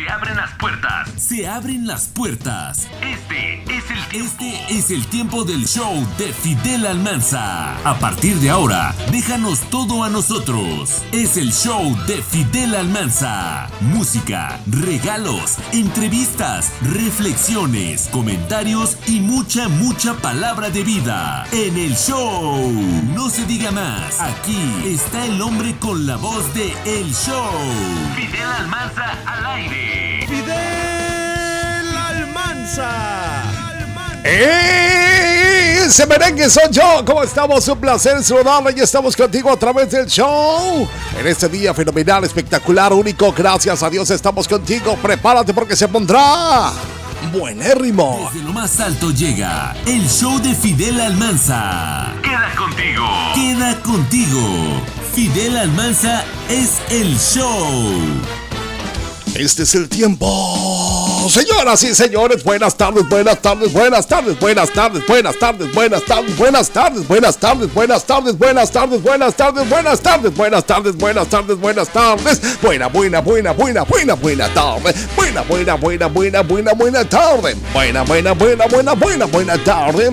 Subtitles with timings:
[0.00, 1.08] Se abren las puertas.
[1.18, 2.88] Se abren las puertas.
[3.02, 4.34] Este es el tiempo.
[4.40, 7.76] Este es el tiempo del show de Fidel Almanza.
[7.86, 11.02] A partir de ahora, déjanos todo a nosotros.
[11.12, 13.68] Es el show de Fidel Almanza.
[13.82, 21.44] Música, regalos, entrevistas, reflexiones, comentarios y mucha, mucha palabra de vida.
[21.52, 22.72] En el show.
[23.14, 24.18] No se diga más.
[24.18, 27.52] Aquí está el hombre con la voz de El Show.
[28.16, 29.89] Fidel Almanza al aire.
[30.26, 33.42] Fidel Almanza.
[34.24, 37.04] ¡Ese merengue soy yo!
[37.04, 37.66] ¿Cómo estamos?
[37.68, 40.88] Un placer saludarle y estamos contigo a través del show.
[41.18, 44.96] En este día fenomenal, espectacular, único, gracias a Dios estamos contigo.
[45.02, 46.72] Prepárate porque se pondrá
[47.32, 48.30] buenérrimo.
[48.32, 52.12] Desde lo más alto llega el show de Fidel Almanza.
[52.22, 53.06] Queda contigo.
[53.34, 54.82] Queda contigo.
[55.14, 58.39] Fidel Almanza es el show.
[59.34, 60.26] Este es el tiempo.
[61.30, 66.36] Señoras y señores, buenas tardes, buenas tardes, buenas tardes, buenas tardes, buenas tardes, buenas tardes,
[66.36, 71.28] buenas tardes, buenas tardes, buenas tardes, buenas tardes, buenas tardes, buenas tardes, buenas tardes, buenas
[71.28, 72.60] tardes, buenas tardes.
[72.60, 74.94] Buena, buena, buena, buena, buena, buena tarde.
[75.16, 77.56] Buena, buena, buena, buena, buena, buena tarde.
[77.72, 80.10] Buena, buena, buena, buena, buena, buena tarde.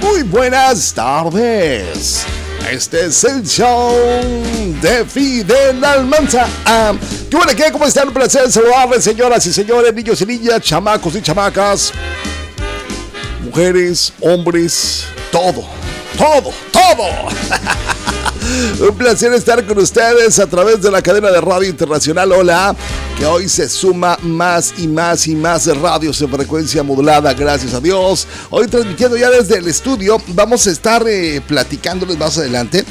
[0.00, 2.24] Muy buenas tardes.
[2.68, 3.96] Este es el show
[4.80, 6.46] de Fidel Almanza.
[7.28, 7.72] ¿Qué bueno que?
[7.72, 8.08] ¿Cómo están?
[8.08, 11.92] Un placer saludarles, señoras y señores, niños y niñas, chamacos y chamacas,
[13.44, 15.64] mujeres, hombres, todo,
[16.16, 17.06] todo, todo.
[18.80, 22.74] Un placer estar con ustedes a través de la cadena de radio internacional Hola,
[23.18, 27.80] que hoy se suma más y más y más radios en frecuencia modulada, gracias a
[27.80, 28.26] Dios.
[28.50, 32.84] Hoy transmitiendo ya desde el estudio, vamos a estar eh, platicándoles más adelante.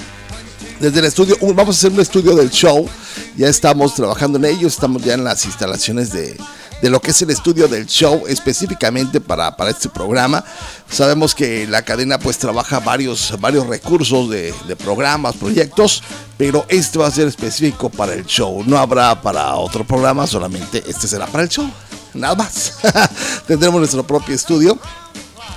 [0.79, 2.87] Desde el estudio, un- vamos a hacer un estudio del show.
[3.35, 6.37] Ya estamos trabajando en ello, estamos ya en las instalaciones de,
[6.81, 10.43] de lo que es el estudio del show específicamente para, para este programa.
[10.89, 16.03] Sabemos que la cadena pues trabaja varios, varios recursos de, de programas, proyectos,
[16.37, 18.63] pero este va a ser específico para el show.
[18.65, 21.69] No habrá para otro programa, solamente este será para el show.
[22.13, 22.73] Nada más.
[23.47, 24.77] Tendremos nuestro propio estudio.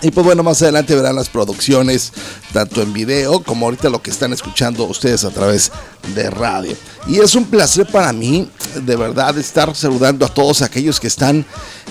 [0.03, 2.13] Y pues bueno, más adelante verán las producciones,
[2.53, 5.71] tanto en video como ahorita lo que están escuchando ustedes a través
[6.17, 6.77] de radio.
[7.07, 8.51] Y es un placer para mí,
[8.85, 11.47] de verdad, estar saludando a todos aquellos que están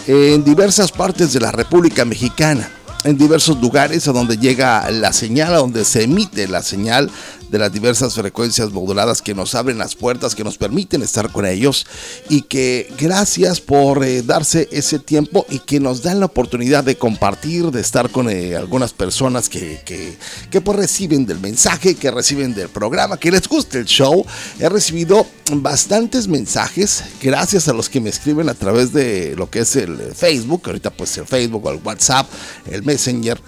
[0.07, 2.69] en diversas partes de la República Mexicana,
[3.05, 7.09] en diversos lugares a donde llega la señal, a donde se emite la señal
[7.51, 11.45] de las diversas frecuencias moduladas que nos abren las puertas, que nos permiten estar con
[11.45, 11.85] ellos
[12.29, 16.95] y que gracias por eh, darse ese tiempo y que nos dan la oportunidad de
[16.95, 20.17] compartir, de estar con eh, algunas personas que, que,
[20.49, 24.25] que, pues reciben del mensaje, que reciben del programa, que les guste el show.
[24.59, 29.59] He recibido bastantes mensajes gracias a los que me escriben a través de lo que
[29.59, 32.27] es el Facebook, ahorita pues el Facebook o el WhatsApp,
[32.71, 33.41] el Messenger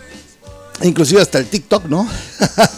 [0.81, 2.07] inclusive hasta el TikTok, ¿no?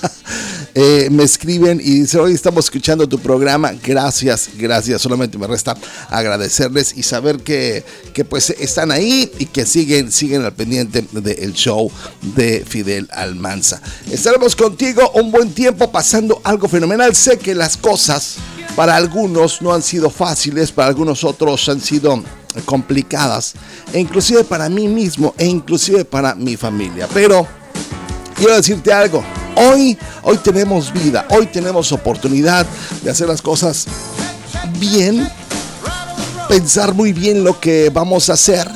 [0.75, 5.75] eh, me escriben y dicen, hoy estamos escuchando tu programa, gracias, gracias, solamente me resta
[6.09, 11.53] agradecerles y saber que, que pues están ahí y que siguen, siguen al pendiente del
[11.53, 11.89] show
[12.21, 13.81] de Fidel Almanza.
[14.11, 18.35] Estaremos contigo un buen tiempo pasando algo fenomenal, sé que las cosas
[18.75, 22.21] para algunos no han sido fáciles, para algunos otros han sido
[22.65, 23.53] complicadas,
[23.93, 27.47] e inclusive para mí mismo e inclusive para mi familia, pero
[28.35, 29.23] quiero decirte algo.
[29.55, 32.65] Hoy, hoy tenemos vida, hoy tenemos oportunidad
[33.01, 33.87] de hacer las cosas
[34.77, 35.27] bien,
[36.49, 38.67] pensar muy bien lo que vamos a hacer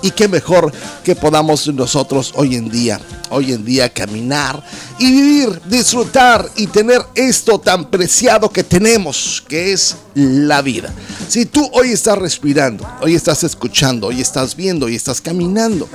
[0.00, 0.72] y qué mejor
[1.04, 4.64] que podamos nosotros hoy en día, hoy en día caminar
[4.98, 10.92] y vivir, disfrutar y tener esto tan preciado que tenemos, que es la vida.
[11.28, 15.88] Si tú hoy estás respirando, hoy estás escuchando, hoy estás viendo, hoy estás caminando,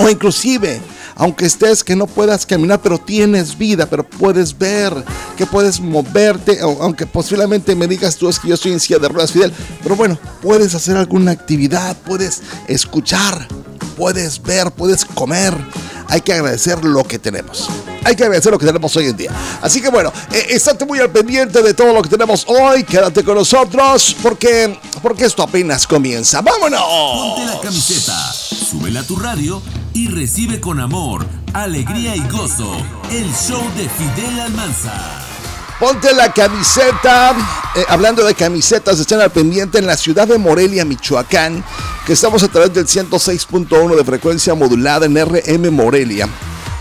[0.00, 0.80] o inclusive
[1.16, 4.92] aunque estés que no puedas caminar, pero tienes vida, pero puedes ver,
[5.36, 9.08] que puedes moverte, aunque posiblemente me digas tú es que yo estoy en silla de
[9.08, 9.52] ruedas, Fidel,
[9.82, 13.46] pero bueno, puedes hacer alguna actividad, puedes escuchar,
[13.96, 15.54] puedes ver, puedes comer.
[16.08, 17.68] Hay que agradecer lo que tenemos.
[18.04, 19.32] Hay que agradecer lo que tenemos hoy en día.
[19.62, 22.84] Así que bueno, eh, estate muy al pendiente de todo lo que tenemos hoy.
[22.84, 26.42] Quédate con nosotros porque, porque esto apenas comienza.
[26.42, 26.82] ¡Vámonos!
[26.82, 29.62] Ponte la camiseta, súbela a tu radio
[29.94, 32.76] y recibe con amor, alegría y gozo
[33.12, 34.92] el show de Fidel Almanza.
[35.78, 37.32] Ponte la camiseta.
[37.76, 41.64] Eh, hablando de camisetas, están al pendiente en la ciudad de Morelia, Michoacán,
[42.04, 46.28] que estamos a través del 106.1 de frecuencia modulada en RM Morelia.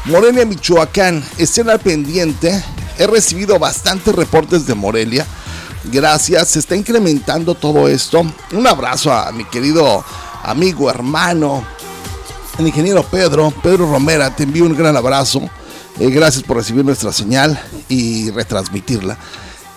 [0.06, 2.64] Morelia, Michoacán, estén al pendiente.
[2.98, 5.26] He recibido bastantes reportes de Morelia.
[5.86, 6.50] gracias.
[6.50, 8.26] Se está incrementando todo esto.
[8.52, 10.04] Un abrazo a mi querido
[10.44, 11.64] amigo, hermano,
[12.60, 14.36] el ingeniero Pedro, Pedro Romera.
[14.36, 15.42] Te envío un gran abrazo.
[16.00, 17.60] Eh, gracias por recibir nuestra señal
[17.90, 19.18] y retransmitirla.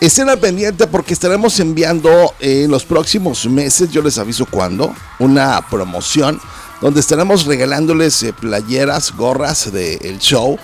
[0.00, 5.67] Estén pendiente porque estaremos enviando eh, en los próximos meses, yo les aviso cuándo, una
[5.70, 6.38] promoción
[6.82, 10.58] donde estaremos regalándoles eh, playeras, gorras del show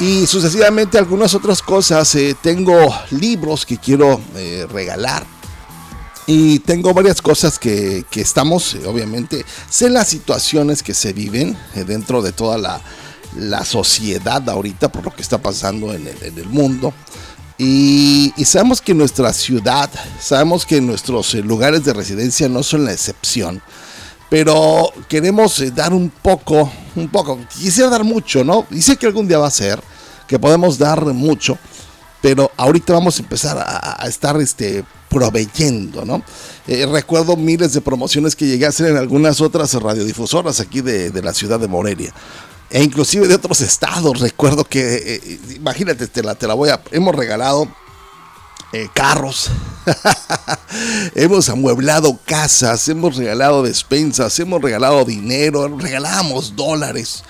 [0.00, 2.16] y sucesivamente algunas otras cosas.
[2.40, 4.20] Tengo libros que quiero
[4.72, 5.24] regalar.
[6.26, 12.32] Y tengo varias cosas que, estamos, obviamente, sé las situaciones que se viven dentro de
[12.32, 12.80] toda la,
[13.64, 16.92] sociedad ahorita por lo que está pasando en el mundo.
[17.64, 19.88] Y, sabemos que nuestra ciudad,
[20.20, 23.62] sabemos que nuestros eh, lugares de residencia no son la excepción.
[24.28, 28.66] Pero queremos eh, dar un poco, un poco, quisiera dar mucho, ¿no?
[28.72, 29.80] Y sé que algún día va a ser,
[30.26, 31.56] que podemos dar mucho,
[32.22, 36.22] pero ahorita vamos a empezar a, estar este, proveyendo, ¿no?
[36.68, 41.10] Eh, recuerdo miles de promociones que llegué a hacer en algunas otras radiodifusoras aquí de,
[41.10, 42.14] de la ciudad de Morelia
[42.70, 44.20] e inclusive de otros estados.
[44.20, 46.80] Recuerdo que, eh, eh, imagínate, te la, te la voy a...
[46.92, 47.68] Hemos regalado
[48.94, 49.50] carros,
[51.14, 57.22] hemos amueblado casas, hemos regalado despensas, hemos regalado dinero, regalamos dólares.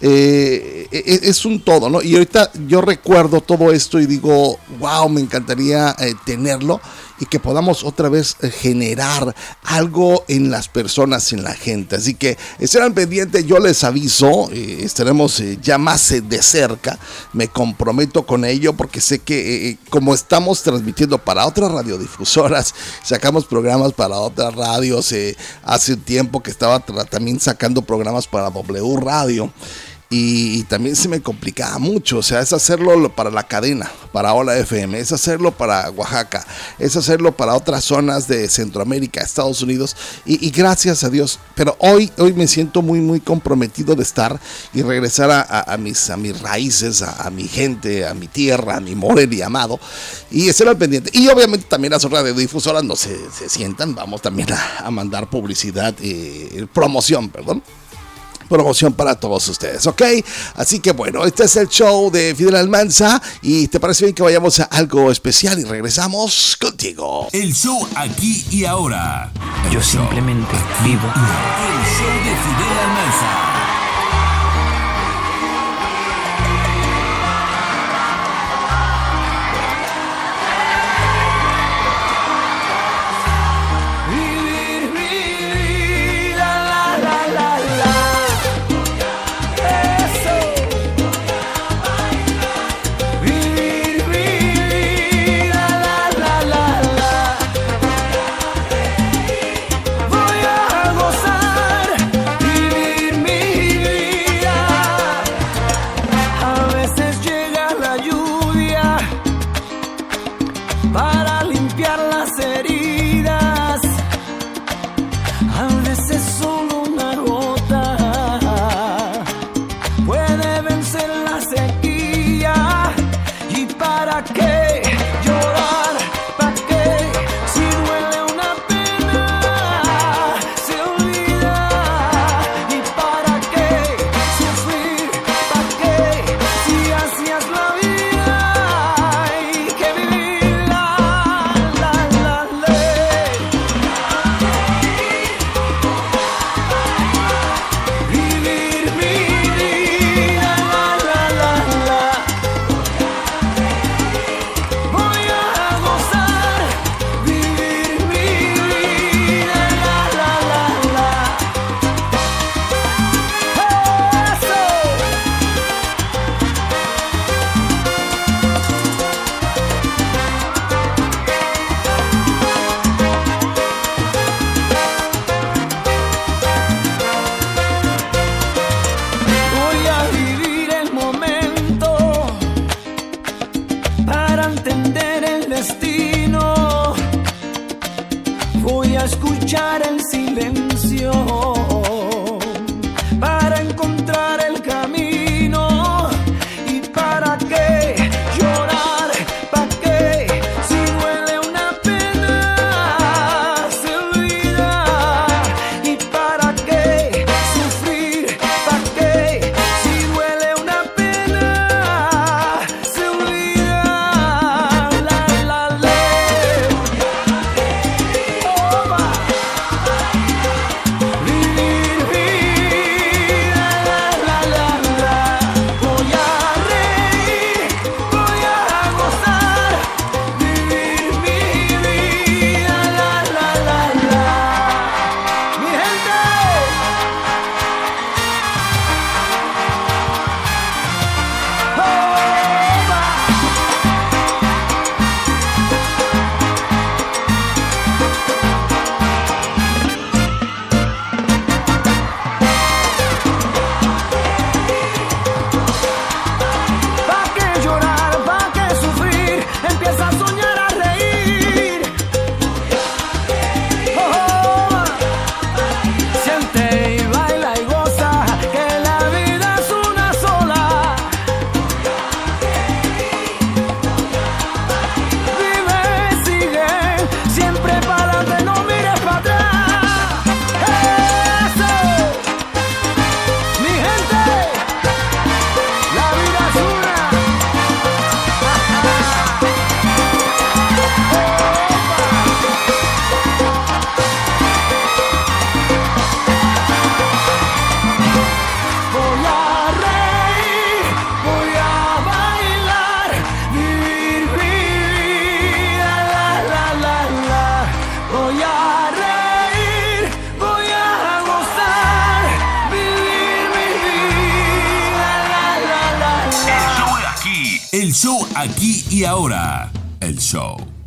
[0.00, 2.02] E, e, es un todo, ¿no?
[2.02, 6.80] Y ahorita yo recuerdo todo esto y digo, wow, me encantaría tenerlo
[7.18, 11.96] y que podamos otra vez eh, generar algo en las personas, en la gente.
[11.96, 16.98] Así que estarán pendientes, yo les aviso, eh, estaremos eh, ya más de cerca,
[17.32, 23.92] me comprometo con ello porque sé que como estamos transmitiendo para otras radiodifusoras, sacamos programas
[23.92, 25.14] para otras radios,
[25.64, 29.52] hace tiempo que estaba también sacando programas para W Radio
[30.08, 34.56] y, también se me complicaba mucho, o sea, es hacerlo para la cadena, para Ola
[34.56, 36.46] FM, es hacerlo para Oaxaca,
[36.78, 42.12] es hacerlo para otras zonas de Centroamérica, Estados Unidos, y, gracias a Dios, pero hoy,
[42.18, 44.38] hoy me siento muy, muy comprometido de estar
[44.72, 48.94] y regresar a, mis, a mis raíces, a, mi gente, a mi tierra, a mi
[48.94, 49.80] Morelia amado,
[50.30, 51.10] y estar al pendiente.
[51.14, 56.64] Y obviamente también las radiodifusoras no se, se sientan, vamos también a, mandar publicidad, y
[56.72, 57.62] promoción, perdón
[58.48, 60.02] promoción para todos ustedes, ¿ok?
[60.54, 64.22] Así que bueno, este es el show de Fidel Almanza y te parece bien que
[64.22, 67.28] vayamos a algo especial y regresamos contigo.
[67.32, 69.32] El show aquí y ahora.
[69.70, 71.06] Yo simplemente vivo.
[71.06, 73.45] El show de Fidel Almanza.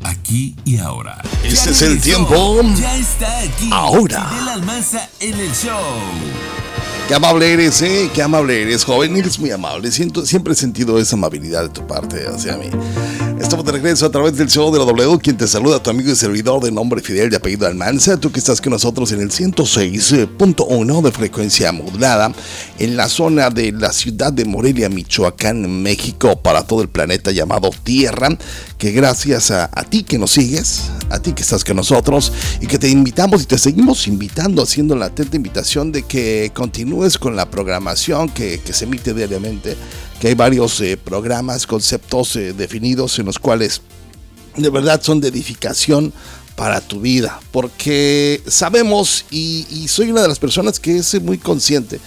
[0.03, 1.21] Aquí y ahora.
[1.43, 2.61] Este es el tiempo.
[2.75, 3.69] Ya está aquí.
[3.71, 4.29] Ahora.
[4.53, 5.79] Almanza en el show.
[7.07, 8.09] Qué amable eres, ¿eh?
[8.13, 9.15] Qué amable eres, joven.
[9.17, 9.91] Eres muy amable.
[9.91, 12.69] Siento, siempre he sentido esa amabilidad de tu parte hacia mí.
[13.39, 16.11] Estamos de regreso a través del show de la W, quien te saluda, tu amigo
[16.11, 18.17] y servidor de nombre Fidel de apellido Almanza.
[18.17, 22.33] Tú que estás con nosotros en el 106.1 de frecuencia modulada
[22.79, 27.69] en la zona de la ciudad de Morelia, Michoacán, México, para todo el planeta llamado
[27.83, 28.37] Tierra.
[28.77, 32.77] Que gracias a, ti que nos sigues, a ti que estás con nosotros y que
[32.77, 37.49] te invitamos y te seguimos invitando, haciendo la atenta invitación de que continúes con la
[37.49, 39.77] programación que se emite diariamente,
[40.19, 43.81] que hay varios eh, programas, conceptos eh, definidos en los cuales
[44.55, 46.13] de verdad son de edificación
[46.55, 52.01] para tu vida, porque sabemos y, soy una de las personas que es muy consciente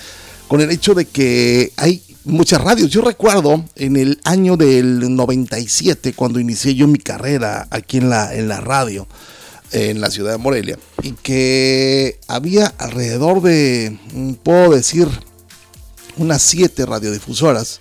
[0.47, 2.90] con el hecho de que hay muchas radios.
[2.90, 8.35] Yo recuerdo en el año del 97, cuando inicié yo mi carrera aquí en la,
[8.35, 9.07] en la radio,
[9.71, 15.09] en la ciudad de Morelia, y que había alrededor de, mm, puedo decir,
[16.19, 17.81] unas siete radiodifusoras.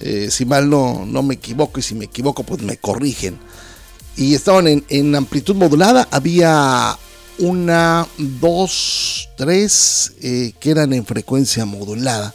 [0.00, 3.38] Eh, si mal no, no me equivoco, y si me equivoco, pues me corrigen.
[4.16, 6.08] Y estaban en, en amplitud modulada.
[6.10, 6.98] Había
[7.38, 12.34] una, dos, tres eh, que eran en frecuencia modulada.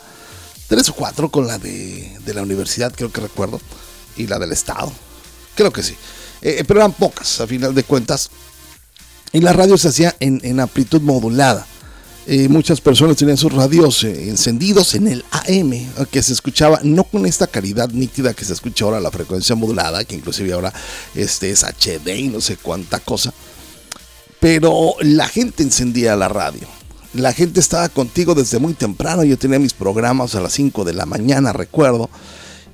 [0.68, 3.60] Tres o cuatro con la de, de la universidad, creo que recuerdo.
[4.16, 4.92] Y la del estado.
[5.56, 5.96] Creo que sí.
[6.42, 8.30] Eh, pero eran pocas, a final de cuentas.
[9.32, 11.66] Y la radio se hacía en, en amplitud modulada.
[12.26, 15.72] Muchas personas tenían sus radios eh, encendidos en el AM,
[16.10, 20.06] que se escuchaba no con esta calidad nítida que se escucha ahora la frecuencia modulada,
[20.06, 20.74] que inclusive ahora
[21.16, 23.34] este es HD y no sé cuánta cosa.
[24.40, 26.66] Pero la gente encendía la radio.
[27.14, 29.24] La gente estaba contigo desde muy temprano.
[29.24, 32.10] Yo tenía mis programas a las 5 de la mañana, recuerdo.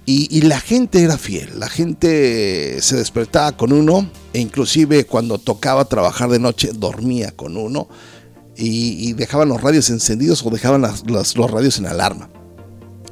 [0.05, 5.37] Y, y, la gente era fiel, la gente se despertaba con uno e inclusive cuando
[5.37, 7.87] tocaba trabajar de noche dormía con uno
[8.59, 12.29] y, y dejaban los radios encendidos o dejaban las, las, los radios en alarma.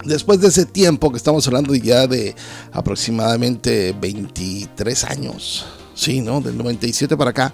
[0.04, 2.36] Después de ese tiempo, que estamos hablando ya de
[2.72, 6.42] aproximadamente 23 años, sí, ¿no?
[6.42, 7.54] Del 97 para acá,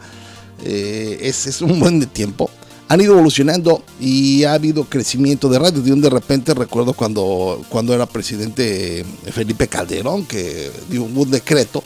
[0.65, 2.49] eh, es, es un buen tiempo
[2.89, 5.81] han ido evolucionando y ha habido crecimiento de radio.
[5.81, 11.83] De un de repente recuerdo cuando, cuando era presidente Felipe Calderón, que dio un decreto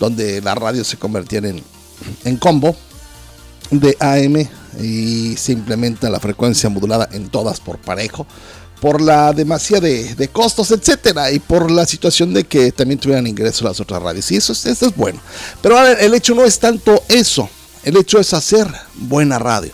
[0.00, 1.62] donde las radios se convertían en,
[2.24, 2.74] en combo
[3.70, 4.48] de AM
[4.82, 8.26] y se implementa la frecuencia modulada en todas por parejo
[8.80, 13.26] por la demasía de, de, costos, etcétera, y por la situación de que también tuvieran
[13.26, 14.30] ingreso las otras radios.
[14.30, 15.20] Y eso, es, es bueno.
[15.60, 17.50] Pero el hecho no es tanto eso,
[17.82, 19.72] el hecho es hacer buena radio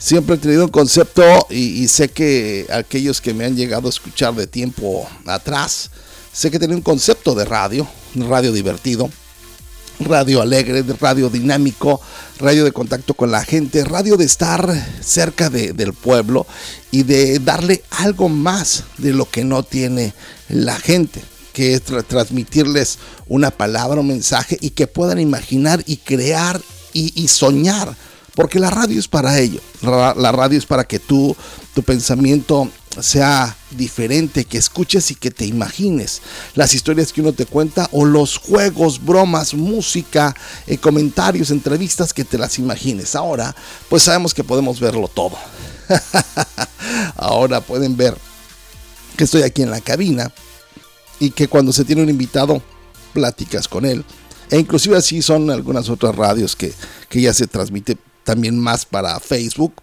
[0.00, 3.90] siempre he tenido un concepto y, y, sé que aquellos que me han llegado a
[3.90, 5.90] escuchar de tiempo atrás,
[6.32, 9.10] sé que tenía un concepto de radio, radio divertido,
[10.00, 12.00] radio alegre, radio dinámico,
[12.38, 16.46] radio de contacto con la gente, radio de estar cerca de, del pueblo
[16.90, 20.14] y de darle algo más de lo que no tiene
[20.48, 25.96] la gente que es tra transmitirles una palabra, un mensaje y que puedan imaginar y
[25.96, 26.60] crear
[26.92, 27.96] y, y soñar
[28.34, 29.60] porque la radio es para ello.
[29.82, 31.36] La, la, radio es para que tú,
[31.74, 36.22] tu pensamiento sea diferente, que escuches y que te imagines
[36.54, 40.34] las historias que uno te cuenta o los juegos, bromas, música,
[40.66, 43.14] eh, comentarios, entrevistas que te las imagines.
[43.14, 43.54] Ahora,
[43.88, 45.38] pues sabemos que podemos verlo todo.
[47.16, 48.16] Ahora pueden ver
[49.16, 50.32] que estoy aquí en la cabina
[51.20, 52.62] y que cuando se tiene un invitado,
[53.12, 54.04] platicas con él.
[54.50, 56.72] E inclusive así son algunas otras radios que,
[57.08, 59.74] que ya se transmite también más para Facebook,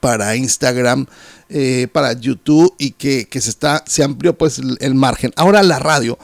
[0.00, 1.06] para Instagram,
[1.50, 5.32] eh, para YouTube y que, que, se está se amplió pues el, margen.
[5.36, 6.18] Ahora la radio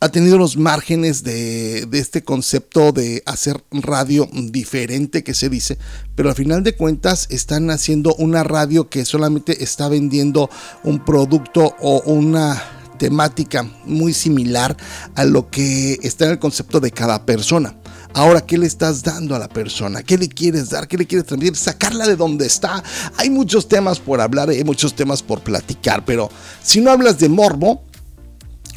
[0.00, 5.78] ha tenido los márgenes de, de, este concepto de hacer radio diferente que se dice,
[6.14, 10.50] pero al final de cuentas están haciendo una radio que solamente está vendiendo
[10.82, 12.62] un producto o una
[12.98, 14.76] temática muy similar
[15.14, 17.76] a lo que está en el concepto de cada persona.
[18.16, 20.02] Ahora, ¿qué le estás dando a la persona?
[20.02, 20.88] ¿Qué le quieres dar?
[20.88, 21.54] ¿Qué le quieres transmitir?
[21.54, 22.82] Sacarla de donde está.
[23.18, 26.30] Hay muchos temas por hablar, hay muchos temas por platicar, pero
[26.62, 27.82] si no hablas de morbo,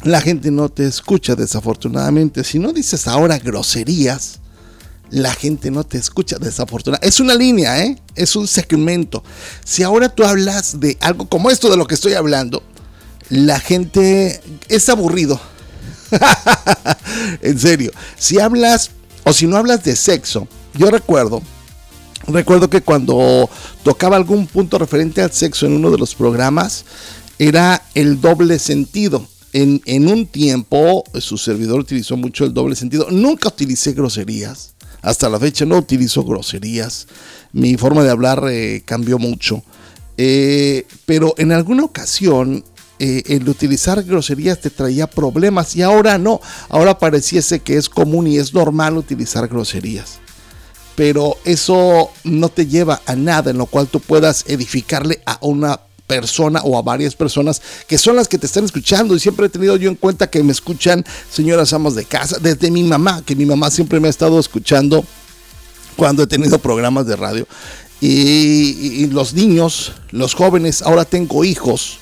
[0.02, 2.44] la gente no te escucha desafortunadamente.
[2.44, 4.40] Si no dices ahora groserías,
[5.08, 7.08] la gente no te escucha desafortunadamente.
[7.08, 7.98] Es una línea, ¿eh?
[8.16, 9.24] Es un segmento.
[9.64, 12.62] Si ahora tú hablas de algo como esto de lo que estoy hablando,
[13.30, 15.40] la gente es aburrido.
[17.40, 18.90] en serio, si hablas
[19.24, 21.42] o si no hablas de sexo, yo recuerdo,
[22.26, 23.48] recuerdo que cuando
[23.82, 26.84] tocaba algún punto referente al sexo en uno de los programas,
[27.38, 29.26] era el doble sentido.
[29.52, 33.08] En, en un tiempo su servidor utilizó mucho el doble sentido.
[33.10, 34.74] Nunca utilicé groserías.
[35.02, 37.06] Hasta la fecha no utilizo groserías.
[37.52, 39.62] Mi forma de hablar eh, cambió mucho.
[40.16, 42.62] Eh, pero en alguna ocasión
[43.02, 46.40] eh, el utilizar groserías te traía problemas y ahora no.
[46.68, 50.18] Ahora pareciese que es común y es normal utilizar groserías.
[50.96, 55.80] Pero eso no te lleva a nada en lo cual tú puedas edificarle a una
[56.06, 59.48] persona o a varias personas que son las que te están escuchando y siempre he
[59.48, 63.36] tenido yo en cuenta que me escuchan señoras amas de casa, desde mi mamá, que
[63.36, 65.04] mi mamá siempre me ha estado escuchando
[65.96, 67.46] cuando he tenido programas de radio
[68.00, 71.99] y, los niños, los jóvenes, ahora tengo hijos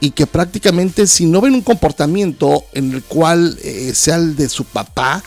[0.00, 4.48] y que prácticamente si no ven un comportamiento en el cual eh, sea el de
[4.48, 5.22] su papá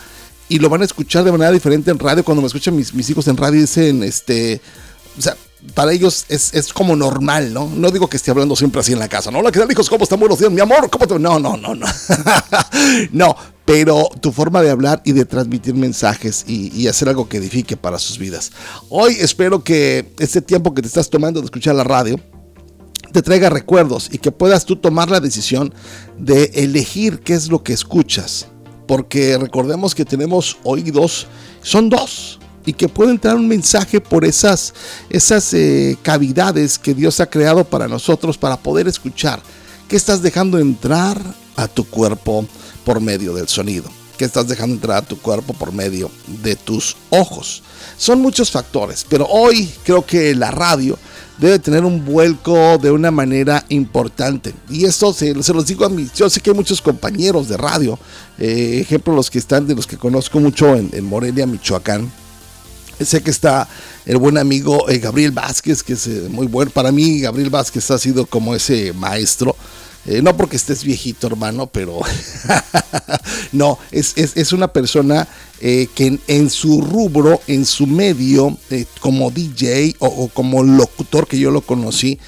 [0.49, 3.09] y lo van a escuchar de manera diferente en radio, cuando me escuchan mis, mis
[3.09, 4.59] hijos en radio dicen, este,
[5.17, 5.37] o sea,
[5.73, 7.69] para ellos es, como normal, ¿no?
[7.73, 9.39] No digo que esté hablando siempre así en la casa, ¿no?
[9.39, 9.89] Hola, ¿qué tal, hijos?
[9.89, 10.19] ¿Cómo están?
[10.19, 10.89] Buenos días, mi amor.
[10.89, 11.17] ¿Cómo te...
[11.17, 11.87] No, no, no, no.
[13.11, 17.37] no, pero tu forma de hablar y de transmitir mensajes y, y, hacer algo que
[17.37, 18.51] edifique para sus vidas.
[18.89, 22.19] Hoy espero que este tiempo que te estás tomando de escuchar la radio
[23.13, 25.73] te traiga recuerdos y que puedas tú tomar la decisión
[26.17, 28.47] de elegir qué es lo que escuchas.
[28.87, 31.27] Porque recordemos que tenemos oídos,
[31.61, 34.73] son dos y que puede entrar un mensaje por esas,
[35.09, 39.41] esas eh, cavidades que Dios ha creado para nosotros para poder escuchar.
[39.87, 41.21] ¿Qué estás dejando entrar
[41.55, 42.45] a tu cuerpo
[42.83, 43.89] por medio del sonido?
[44.17, 46.09] ¿Qué estás dejando entrar a tu cuerpo por medio
[46.41, 47.61] de tus ojos?
[47.97, 50.97] Son muchos factores, pero hoy creo que la radio
[51.37, 54.53] debe tener un vuelco de una manera importante.
[54.69, 57.97] Y esto se, los digo a mí, yo sé que hay muchos compañeros de radio,
[58.37, 62.11] eh, ejemplo los que están, de los que conozco mucho en Morelia, Michoacán,
[62.99, 63.67] Sé que está
[64.05, 66.71] el buen amigo eh, Gabriel Vázquez, que es eh, muy bueno.
[66.71, 69.55] Para mí, Gabriel Vázquez ha sido como ese maestro.
[70.05, 71.99] Eh, no porque estés viejito, hermano, pero
[73.53, 75.27] no, es, una persona
[75.59, 78.57] que en, su rubro, en su medio,
[78.99, 82.19] como DJ o, o, como locutor que yo lo conocí,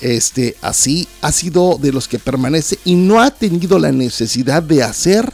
[0.00, 4.82] este, así ha sido de los que permanece y no ha tenido la necesidad de
[4.82, 5.32] hacer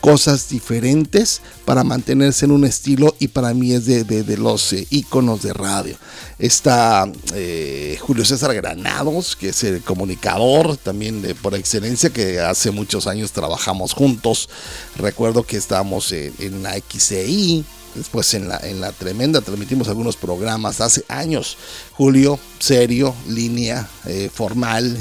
[0.00, 5.42] cosas diferentes para mantenerse en un estilo y para mí es de, los eh, iconos
[5.42, 5.96] de radio.
[6.38, 12.70] Está eh, Julio César Granados, que es el comunicador también de, por excelencia, que hace
[12.70, 14.48] muchos años trabajamos juntos.
[14.96, 20.80] Recuerdo que estábamos en, la XCI, después en la, en la Tremenda, transmitimos algunos programas
[20.80, 21.56] hace años.
[21.92, 24.96] Julio, serio, línea eh, formal,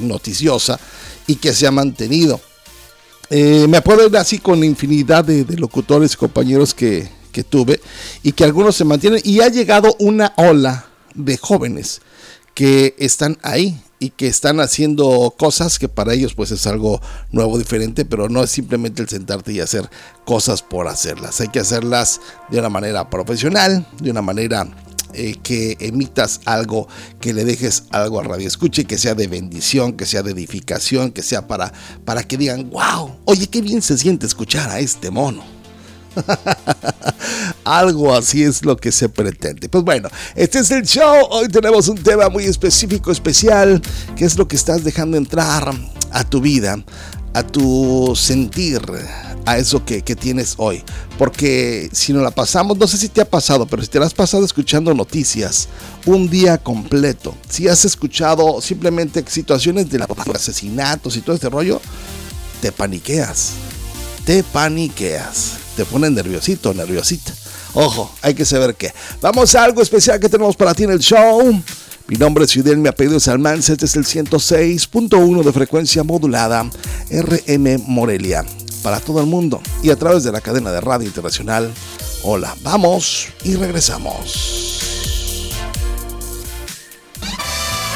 [0.00, 0.80] noticiosa,
[1.26, 2.40] y que se ha mantenido.
[3.32, 7.08] Eh, me puedo ir así con infinidad de, locutores y compañeros que,
[7.48, 7.80] tuve
[8.22, 12.02] y que algunos se mantienen y ha llegado una ola de jóvenes
[12.54, 17.56] que están ahí y que están haciendo cosas que para ellos pues es algo nuevo,
[17.56, 19.88] diferente, pero no es simplemente el sentarte y hacer
[20.26, 21.40] cosas por hacerlas.
[21.40, 24.66] Hay que hacerlas de una manera profesional, de una manera
[25.14, 26.88] eh, que emitas algo,
[27.20, 31.12] que le dejes algo a Radio Escuche, que sea de bendición, que sea de edificación,
[31.12, 31.72] que sea para,
[32.04, 35.44] para que digan, wow, oye, qué bien se siente escuchar a este mono.
[37.64, 39.68] Algo así es lo que se pretende.
[39.68, 41.26] Pues bueno, este es el show.
[41.30, 43.80] Hoy tenemos un tema muy específico, especial,
[44.16, 45.72] que es lo que estás dejando entrar
[46.12, 46.82] a tu vida,
[47.32, 48.80] a tu sentir,
[49.46, 50.82] a eso que, tienes hoy.
[51.18, 54.06] Porque si no la pasamos, no sé si te ha pasado, pero si te la
[54.06, 55.68] has pasado escuchando noticias
[56.06, 61.80] un día completo, si has escuchado simplemente situaciones de, asesinatos y todo este rollo,
[62.60, 63.52] te paniqueas.
[64.24, 65.52] Te paniqueas.
[65.76, 67.32] Te pones nerviosito, nerviosita.
[67.74, 68.92] Ojo, hay que saber qué.
[69.20, 71.62] Vamos a algo especial que tenemos para ti en el show.
[72.06, 76.68] Mi nombre es Fidel, mi apellido es Almanza, este es el 106.1 de frecuencia modulada
[77.10, 78.44] RM Morelia
[78.82, 81.72] para todo el mundo y a través de la cadena de radio internacional.
[82.22, 84.80] Hola, vamos y regresamos.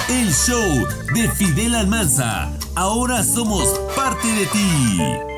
[0.09, 2.51] El show de Fidel Almanza.
[2.75, 5.34] Ahora somos parte de ti.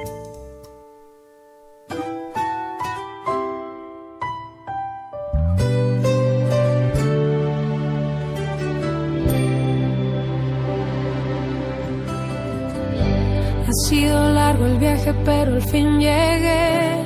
[14.66, 17.04] El viaje, pero al fin llegué.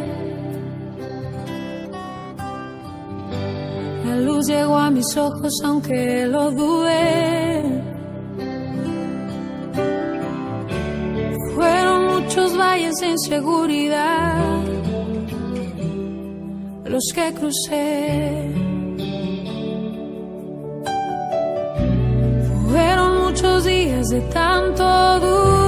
[4.07, 7.62] La luz llegó a mis ojos, aunque lo dudé.
[11.55, 14.62] Fueron muchos valles de inseguridad
[16.85, 18.53] los que crucé.
[22.70, 25.60] Fueron muchos días de tanto dudar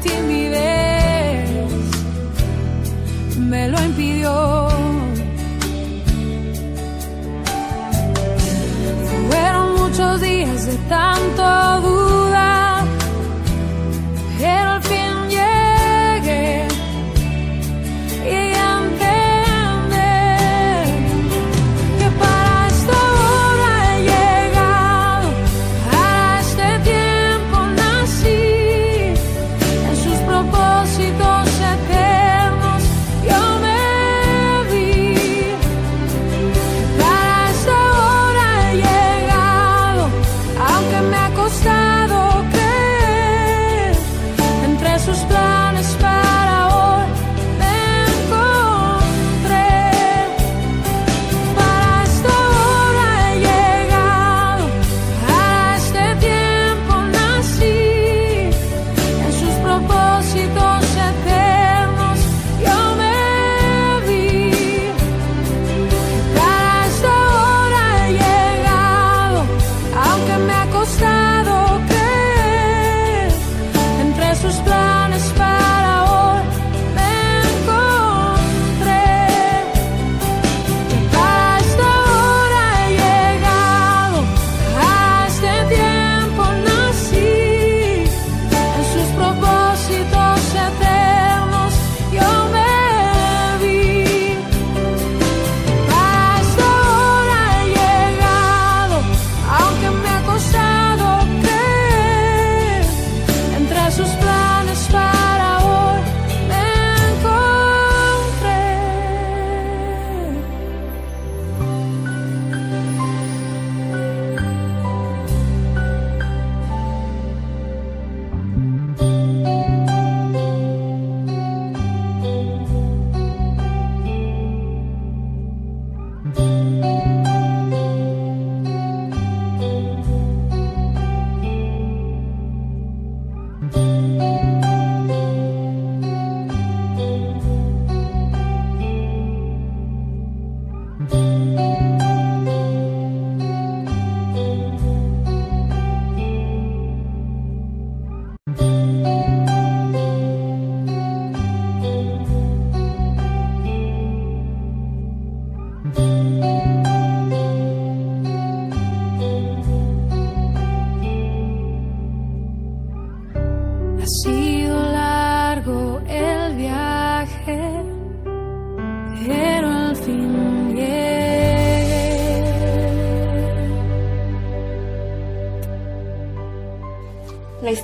[0.00, 1.48] timidez
[3.38, 4.68] me lo impidió.
[9.30, 11.97] Fueron muchos días de tanto duda,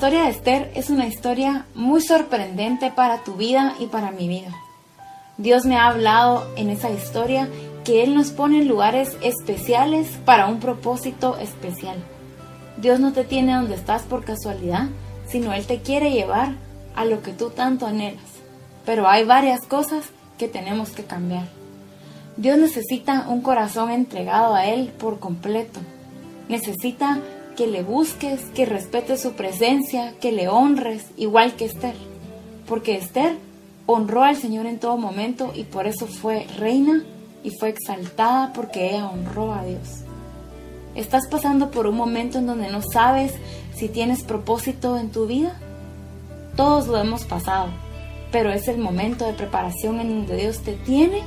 [0.04, 4.50] historia de Esther es una historia muy sorprendente para tu vida y para mi vida.
[5.38, 7.48] Dios me ha hablado en esa historia
[7.84, 11.96] que Él nos pone en lugares especiales para un propósito especial.
[12.76, 14.88] Dios no te tiene donde estás por casualidad,
[15.26, 16.52] sino Él te quiere llevar
[16.94, 18.20] a lo que tú tanto anhelas.
[18.84, 20.04] Pero hay varias cosas
[20.36, 21.46] que tenemos que cambiar.
[22.36, 25.80] Dios necesita un corazón entregado a Él por completo.
[26.50, 27.20] Necesita
[27.54, 31.94] que le busques, que respetes su presencia, que le honres, igual que Esther.
[32.66, 33.36] Porque Esther
[33.86, 37.04] honró al Señor en todo momento y por eso fue reina
[37.42, 40.04] y fue exaltada porque ella honró a Dios.
[40.94, 43.34] ¿Estás pasando por un momento en donde no sabes
[43.74, 45.58] si tienes propósito en tu vida?
[46.56, 47.68] Todos lo hemos pasado,
[48.30, 51.22] pero es el momento de preparación en donde Dios te tiene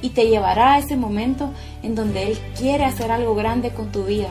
[0.00, 1.50] y te llevará a ese momento
[1.82, 4.30] en donde Él quiere hacer algo grande con tu vida.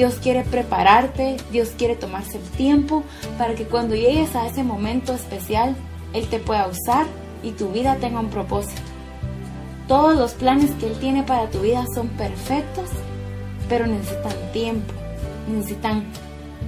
[0.00, 3.04] Dios quiere prepararte, Dios quiere tomarse el tiempo
[3.36, 5.76] para que cuando llegues a ese momento especial,
[6.14, 7.04] Él te pueda usar
[7.42, 8.80] y tu vida tenga un propósito.
[9.88, 12.88] Todos los planes que Él tiene para tu vida son perfectos,
[13.68, 14.94] pero necesitan tiempo,
[15.52, 16.04] necesitan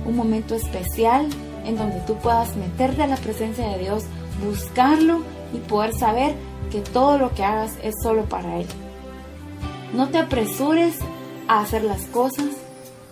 [0.05, 1.27] un momento especial
[1.65, 4.05] en donde tú puedas meterte a la presencia de Dios,
[4.47, 5.23] buscarlo
[5.55, 6.35] y poder saber
[6.71, 8.67] que todo lo que hagas es solo para Él.
[9.95, 10.99] No te apresures
[11.49, 12.62] a hacer las cosas,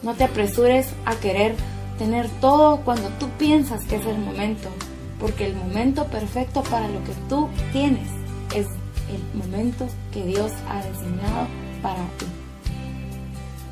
[0.03, 1.55] no te apresures a querer
[1.99, 4.69] tener todo cuando tú piensas que es el momento,
[5.19, 8.09] porque el momento perfecto para lo que tú tienes
[8.55, 8.67] es
[9.13, 11.47] el momento que Dios ha diseñado
[11.83, 12.27] para ti.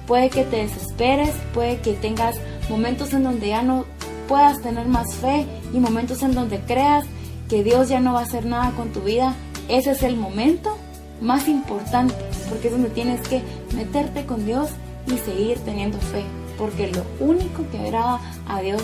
[0.06, 2.36] Puede que te desesperes, puede que tengas
[2.68, 3.84] momentos en donde ya no
[4.26, 7.04] puedas tener más fe y momentos en donde creas
[7.48, 9.34] que Dios ya no va a hacer nada con tu vida.
[9.68, 10.76] Ese es el momento
[11.20, 12.14] más importante,
[12.48, 13.42] porque es donde tienes que
[13.74, 14.70] meterte con Dios
[15.14, 16.24] y seguir teniendo fe,
[16.56, 18.82] porque lo único que agrada a Dios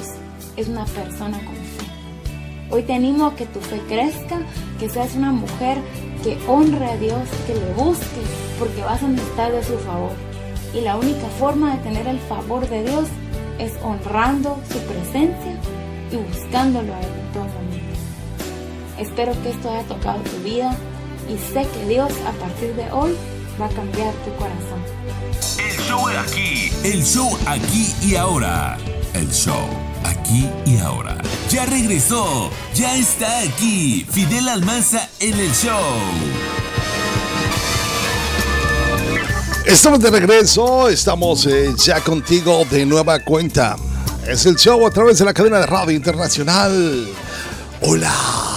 [0.57, 1.85] es una persona con fe.
[2.71, 4.41] Hoy te animo a que tu fe crezca,
[4.79, 5.79] que seas una mujer
[6.23, 8.23] que honre a Dios, que le busque,
[8.59, 10.13] porque vas a necesitar de su favor.
[10.75, 13.09] Y la única forma de tener el favor de Dios
[13.59, 15.59] es honrando su presencia
[16.11, 17.85] y buscándolo a Él en todo momento.
[18.99, 20.75] Espero que esto haya tocado tu vida
[21.29, 23.17] y sé que Dios a partir de hoy
[23.61, 24.83] va a cambiar tu corazón.
[25.59, 26.73] El show aquí.
[26.83, 28.79] El show aquí y ahora.
[29.13, 29.69] El show
[30.05, 31.17] aquí y ahora.
[31.51, 32.51] Ya regresó.
[32.75, 34.07] Ya está aquí.
[34.11, 35.81] Fidel Almanza en el show.
[39.67, 43.77] Estamos de regreso, estamos eh, ya contigo de nueva cuenta.
[44.27, 47.09] Es el show a través de la cadena de radio internacional.
[47.81, 48.54] Hola.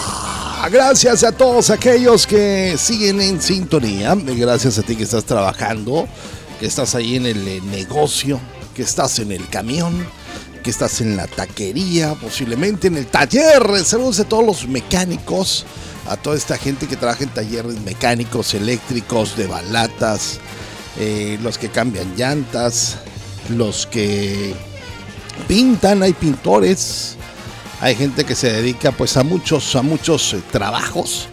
[0.65, 4.15] Gracias a todos aquellos que siguen en sintonía.
[4.15, 6.09] Gracias a ti que estás trabajando,
[6.59, 8.37] que estás ahí en el eh, negocio,
[8.75, 10.05] que estás en el camión,
[10.63, 13.63] que estás en la taquería, posiblemente en el taller.
[13.85, 15.65] Saludos a todos los mecánicos,
[16.09, 20.39] a toda esta gente que trabaja en talleres mecánicos, eléctricos, de balatas,
[20.99, 22.97] eh, los que cambian llantas,
[23.49, 24.53] los que
[25.47, 27.16] pintan, hay pintores,
[27.79, 31.27] hay gente que se dedica pues a muchos, a muchos eh, trabajos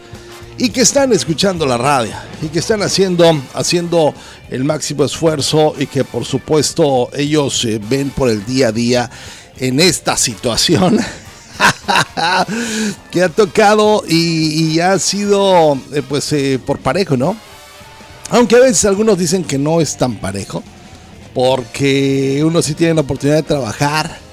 [0.58, 4.14] y que están escuchando la radio y que están haciendo, haciendo
[4.50, 9.10] el máximo esfuerzo y que por supuesto ellos eh, ven por el día a día
[9.58, 10.98] en esta situación
[13.10, 16.34] que ha tocado y, ha sido eh, pues
[16.66, 17.36] por parejo, ¿no?
[18.30, 20.62] Aunque a veces algunos dicen que no es tan parejo,
[21.34, 24.23] porque unos sí tienen la oportunidad de trabajar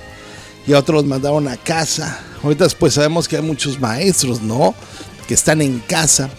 [0.65, 2.19] y a otros los mandaron a casa.
[2.43, 4.74] Ahorita pues sabemos que hay muchos maestros, ¿no?
[5.28, 6.30] Que están en casa.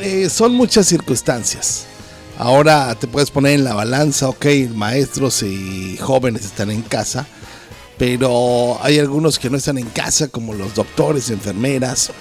[0.00, 1.86] Eh, son muchas circunstancias.
[2.38, 7.26] Ahora te puedes poner en la balanza, ok, maestros y jóvenes están en casa,
[7.98, 12.12] pero hay algunos que no están en casa, como los doctores, enfermeras,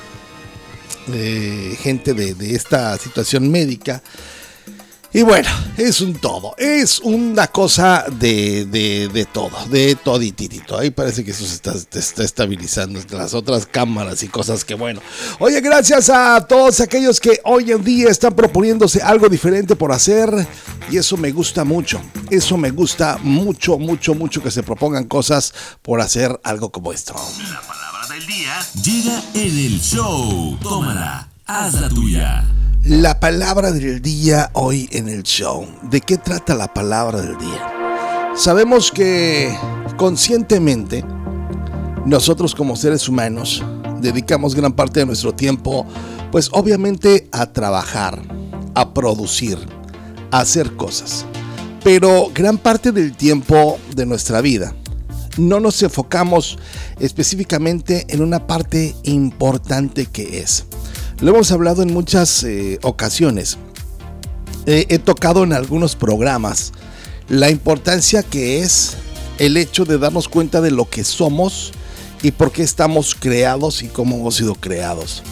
[1.13, 4.03] eh, gente de, de esta situación médica.
[5.11, 10.77] Y bueno, es un todo, es una cosa de, de, de todo, de todititito.
[10.77, 14.63] Ahí parece que eso se está, se está estabilizando entre las otras cámaras y cosas
[14.63, 15.01] que bueno.
[15.39, 20.29] Oye, gracias a todos aquellos que hoy en día están proponiéndose algo diferente por hacer.
[20.91, 25.55] Y eso me gusta mucho, eso me gusta mucho, mucho, mucho que se propongan cosas
[25.81, 27.15] por hacer algo como esto.
[27.51, 28.59] La palabra del día.
[28.83, 30.55] Llega en el show.
[30.61, 31.29] Tómala.
[31.47, 32.45] Haz la tuya.
[32.85, 35.67] La palabra del día hoy en el show.
[35.91, 38.33] ¿De qué trata la palabra del día?
[38.35, 39.53] Sabemos que
[39.97, 41.03] conscientemente
[42.05, 43.63] nosotros como seres humanos
[43.99, 45.85] dedicamos gran parte de nuestro tiempo
[46.31, 48.21] pues obviamente a trabajar,
[48.75, 49.57] a producir,
[50.31, 51.25] a hacer cosas.
[51.83, 54.73] Pero gran parte del tiempo de nuestra vida
[55.37, 56.57] no nos enfocamos
[56.99, 60.65] específicamente en una parte importante que es
[61.21, 63.57] lo hemos hablado en muchas eh, ocasiones.
[64.65, 66.73] He tocado en algunos programas
[67.27, 68.97] la importancia que es
[69.39, 71.71] el hecho de darnos cuenta de lo que somos
[72.21, 75.23] y por qué estamos creados y cómo hemos sido creados.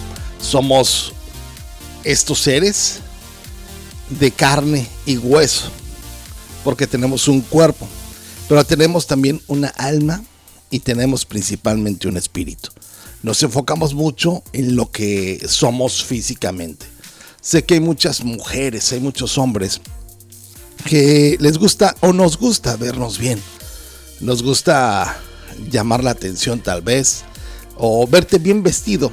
[0.42, 1.14] Somos
[2.04, 3.00] estos seres
[4.10, 5.70] de carne y hueso,
[6.64, 7.88] porque tenemos un cuerpo,
[8.50, 10.24] pero tenemos también una alma
[10.72, 12.72] y tenemos principalmente un espíritu
[13.28, 16.86] nos enfocamos mucho en lo que somos físicamente.
[17.42, 19.82] Sé que hay muchas mujeres, hay muchos hombres
[20.86, 23.42] que les gusta o nos gusta vernos bien.
[24.22, 25.20] Nos gusta
[25.70, 27.26] llamar la atención tal vez
[27.76, 29.12] o verte bien vestido,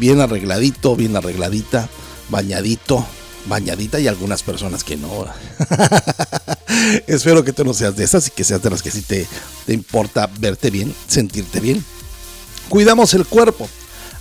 [0.00, 1.88] bien arregladito, bien arregladita,
[2.30, 3.06] bañadito,
[3.46, 5.26] bañadita y algunas personas que no.
[7.06, 9.24] Espero que tú no seas de esas y que seas de las que sí te,
[9.66, 11.84] te importa verte bien, sentirte bien
[12.68, 13.68] cuidamos el cuerpo.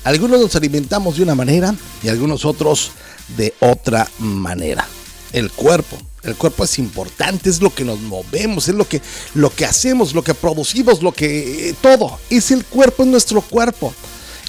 [0.03, 2.91] Algunos nos alimentamos de una manera y algunos otros
[3.37, 4.87] de otra manera.
[5.31, 9.01] El cuerpo, el cuerpo es importante, es lo que nos movemos, es lo que,
[9.35, 12.19] lo que hacemos, lo que producimos, lo que eh, todo.
[12.29, 13.93] Es el cuerpo, es nuestro cuerpo.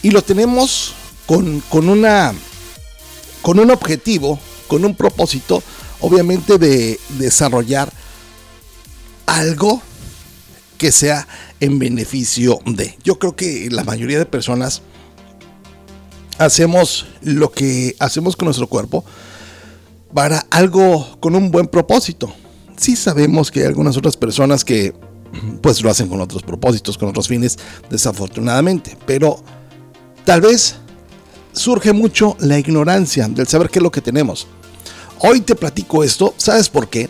[0.03, 0.95] Y lo tenemos
[1.27, 2.35] con, con, una,
[3.43, 5.63] con un objetivo, con un propósito,
[6.01, 7.93] obviamente de desarrollar
[9.27, 9.81] algo
[10.79, 11.29] que sea
[11.63, 12.99] en beneficio de.
[13.05, 14.83] Yo creo que la mayoría de personas
[16.37, 19.05] hacemos lo que hacemos con nuestro cuerpo
[20.13, 22.35] para algo con un buen propósito.
[22.77, 24.93] Sí sabemos que hay algunas otras personas que
[25.63, 27.57] pues lo hacen con otros propósitos, con otros fines,
[27.89, 29.41] desafortunadamente, pero
[30.25, 30.75] tal vez
[31.53, 34.49] surge mucho la ignorancia del saber qué es lo que tenemos.
[35.21, 37.09] Hoy te platico esto, ¿sabes por qué?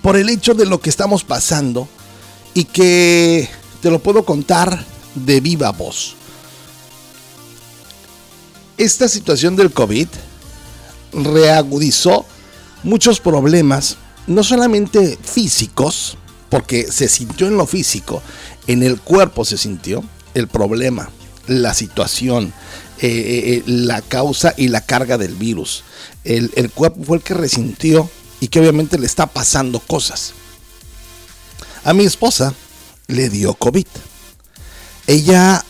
[0.00, 1.88] Por el hecho de lo que estamos pasando
[2.58, 3.48] y que
[3.80, 6.16] te lo puedo contar de viva voz.
[8.76, 10.08] Esta situación del COVID
[11.12, 12.26] reagudizó
[12.82, 16.18] muchos problemas, no solamente físicos,
[16.48, 18.24] porque se sintió en lo físico,
[18.66, 20.02] en el cuerpo se sintió
[20.34, 21.10] el problema,
[21.46, 22.52] la situación,
[23.00, 25.84] eh, eh, eh, la causa y la carga del virus.
[26.24, 30.34] El, el cuerpo fue el que resintió y que obviamente le está pasando cosas.
[31.84, 32.54] A mi esposa
[33.06, 33.86] le dio COVID.
[35.06, 35.64] Ella,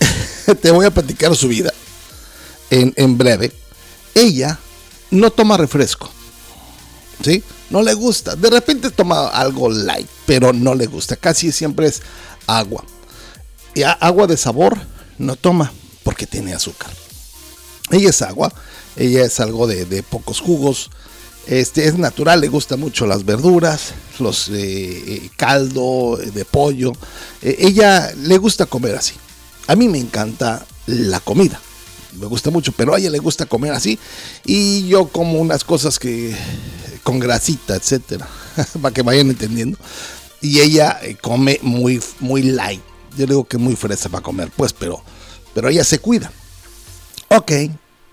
[0.60, 1.72] te voy a platicar su vida
[2.70, 3.52] en, en breve.
[4.14, 4.58] Ella
[5.10, 6.10] no toma refresco.
[7.22, 7.42] ¿Sí?
[7.70, 8.36] No le gusta.
[8.36, 11.16] De repente toma algo light, pero no le gusta.
[11.16, 12.02] Casi siempre es
[12.46, 12.84] agua.
[13.74, 14.78] Y agua de sabor
[15.18, 16.90] no toma porque tiene azúcar.
[17.90, 18.52] Ella es agua,
[18.96, 20.90] ella es algo de, pocos jugos.
[21.46, 26.92] Este es natural, le gusta mucho las verduras, los eh, eh, caldo de pollo.
[27.42, 29.14] Eh, ella le gusta comer así.
[29.68, 31.60] A mí me encanta la comida,
[32.18, 33.98] me gusta mucho, pero a ella le gusta comer así.
[34.44, 36.34] Y yo como unas cosas que
[37.04, 38.28] con grasita, etcétera,
[38.82, 39.78] para que vayan entendiendo.
[40.40, 42.82] Y ella come muy, muy light.
[43.16, 45.02] Yo digo que muy fresa para comer, pues, pero
[45.56, 46.30] pero ella se cuida.
[47.28, 47.50] Ok,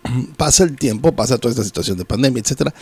[0.38, 2.74] pasa el tiempo, pasa toda esta situación de pandemia, etcétera,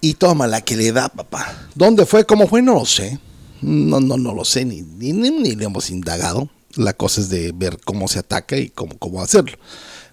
[0.00, 1.68] y toma la que le da, papá.
[1.74, 2.24] ¿Dónde fue?
[2.24, 2.62] ¿Cómo fue?
[2.62, 3.18] No lo sé.
[3.62, 6.48] No, no, no lo sé, ni, ni, ni, le hemos indagado.
[6.74, 9.56] La cosa es de ver cómo se ataca y cómo, cómo hacerlo.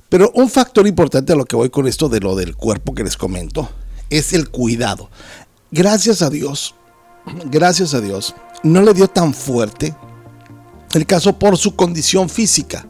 [0.10, 3.04] Pero un factor importante a lo que voy con esto de lo del cuerpo que
[3.04, 3.70] les comento
[4.10, 5.10] es el cuidado.
[5.72, 6.76] Gracias a Dios,
[7.46, 9.94] gracias a Dios, no le dio tan fuerte
[10.94, 12.88] el caso por su condición física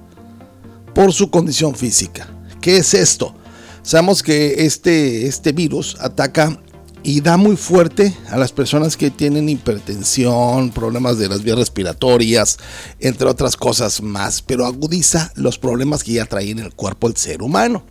[0.93, 2.27] por su condición física.
[2.61, 3.35] ¿Qué es esto?
[3.81, 6.59] Sabemos que este, este virus ataca
[7.03, 12.57] y da muy fuerte a las personas que tienen hipertensión, problemas de las vías respiratorias,
[12.99, 17.17] entre otras cosas más, pero agudiza los problemas que ya trae en el cuerpo el
[17.17, 17.83] ser humano.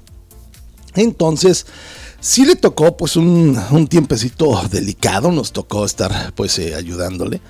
[0.94, 1.66] Entonces,
[2.20, 7.40] sí le tocó pues un, tiempecito delicado, nos tocó estar pues eh, ayudándole.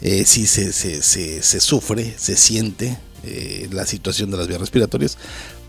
[0.00, 5.18] Eh, sí se, se sufre, se siente, eh, la situación de las vías respiratorias,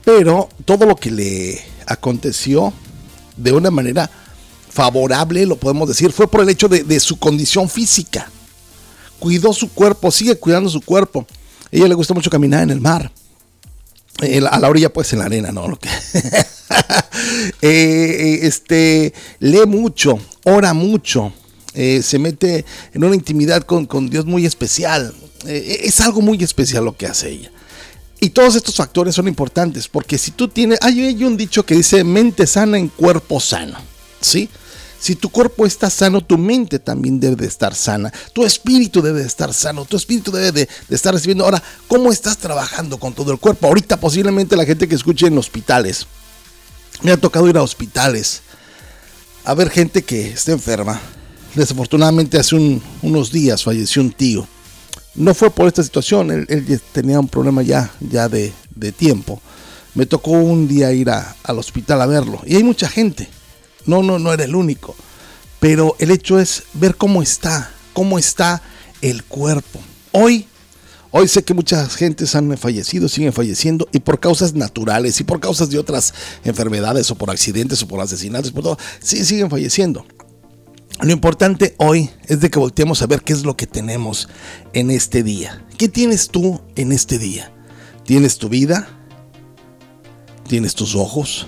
[0.05, 2.71] pero todo lo que le aconteció
[3.37, 4.09] de una manera
[4.69, 8.29] favorable, lo podemos decir, fue por el hecho de, su condición física.
[9.19, 11.25] Cuidó su cuerpo, sigue cuidando su cuerpo.
[11.65, 13.11] A ella le gusta mucho caminar en el mar.
[14.49, 15.77] a la orilla, pues en la arena, ¿no?
[15.77, 15.89] Que
[17.61, 21.33] eh, este, lee mucho, ora mucho,
[21.73, 25.13] eh, se mete en una intimidad con, Dios muy especial.
[25.45, 27.51] Eh, es algo muy especial lo que hace ella.
[28.21, 32.03] Y todos estos factores son importantes porque si tú tienes, hay, un dicho que dice
[32.03, 33.77] mente sana en cuerpo sano,
[34.19, 34.49] ¿sí?
[34.99, 39.21] Si tu cuerpo está sano, tu mente también debe de estar sana, tu espíritu debe
[39.21, 41.45] de estar sano, tu espíritu debe de, estar recibiendo.
[41.45, 43.67] Ahora, ¿cómo estás trabajando con todo el cuerpo?
[43.67, 46.05] Ahorita posiblemente la gente que escuche en hospitales,
[47.01, 48.41] me ha tocado ir a hospitales
[49.45, 50.99] a ver gente que está enferma.
[51.55, 52.55] Desafortunadamente hace
[53.01, 54.47] unos días falleció un tío
[55.15, 58.53] no fue por esta situación, él, tenía un problema ya, ya de,
[58.97, 59.41] tiempo.
[59.93, 63.27] Me tocó un día ir al hospital a verlo y hay mucha gente.
[63.85, 64.95] No, no, no era el único.
[65.59, 68.61] Pero el hecho es ver cómo está, cómo está
[69.01, 69.79] el cuerpo.
[70.11, 70.47] Hoy,
[71.11, 75.39] hoy sé que muchas gentes han fallecido, siguen falleciendo y por causas naturales y por
[75.39, 76.13] causas de otras
[76.43, 80.05] enfermedades o por accidentes o por asesinatos, por todo, sí siguen falleciendo.
[81.01, 84.27] Lo importante hoy es de que volteemos a ver qué es lo que tenemos
[84.73, 85.65] en este día.
[85.77, 87.53] ¿Qué tienes tú en este día?
[88.03, 88.87] ¿Tienes tu vida?
[90.47, 91.47] ¿Tienes tus ojos?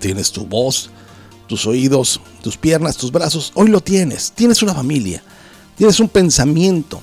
[0.00, 0.90] ¿Tienes tu voz?
[1.48, 2.20] ¿Tus oídos?
[2.42, 2.96] ¿Tus piernas?
[2.96, 3.52] ¿Tus brazos?
[3.54, 4.32] Hoy lo tienes.
[4.32, 5.22] Tienes una familia.
[5.76, 7.00] Tienes un pensamiento.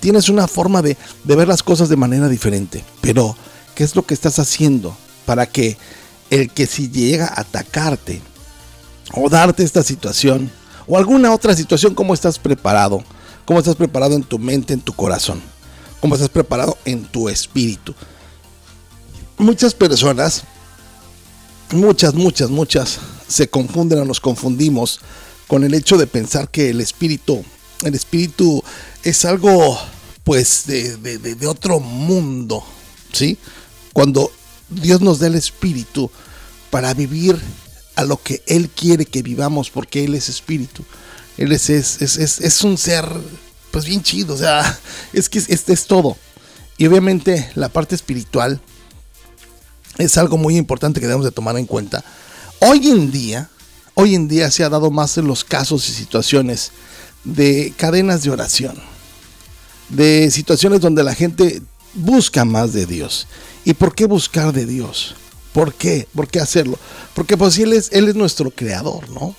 [0.00, 2.82] Tienes una forma de, ver las cosas de manera diferente.
[3.02, 3.36] Pero,
[3.74, 4.96] ¿qué es lo que estás haciendo
[5.26, 5.76] para que
[6.30, 8.22] el que si llega a atacarte
[9.12, 10.50] o darte esta situación,
[10.86, 13.04] o alguna otra situación, ¿cómo estás preparado?
[13.44, 15.40] ¿Cómo estás preparado en tu mente, en tu corazón?
[16.00, 17.94] ¿Cómo estás preparado en tu espíritu?
[19.38, 20.44] Muchas personas,
[21.72, 22.98] muchas, muchas, muchas,
[23.28, 25.00] se confunden o nos confundimos
[25.46, 27.44] con el hecho de pensar que el espíritu,
[27.82, 28.62] el espíritu
[29.02, 29.78] es algo
[30.24, 32.64] pues de, de otro mundo,
[33.12, 33.38] ¿sí?
[33.92, 34.32] Cuando
[34.68, 36.10] Dios nos da el espíritu
[36.70, 37.40] para vivir
[37.94, 40.84] a lo que Él quiere que vivamos, porque Él es espíritu.
[41.36, 43.04] Él es, es, es, es un ser,
[43.70, 44.78] pues bien chido, o sea,
[45.12, 46.16] es que es, es todo.
[46.78, 48.60] Y obviamente la parte espiritual
[49.98, 52.04] es algo muy importante que debemos de tomar en cuenta.
[52.58, 53.50] Hoy en día,
[53.94, 56.72] hoy en día se ha dado más en los casos y situaciones
[57.22, 58.76] de cadenas de oración,
[59.90, 61.60] de situaciones donde la gente
[61.92, 63.26] busca más de Dios.
[63.66, 65.14] ¿Y por qué buscar de Dios?
[65.52, 66.08] ¿Por qué?
[66.14, 66.78] ¿Por qué hacerlo?
[67.14, 69.34] Porque pues Él es, Él es nuestro creador, ¿no?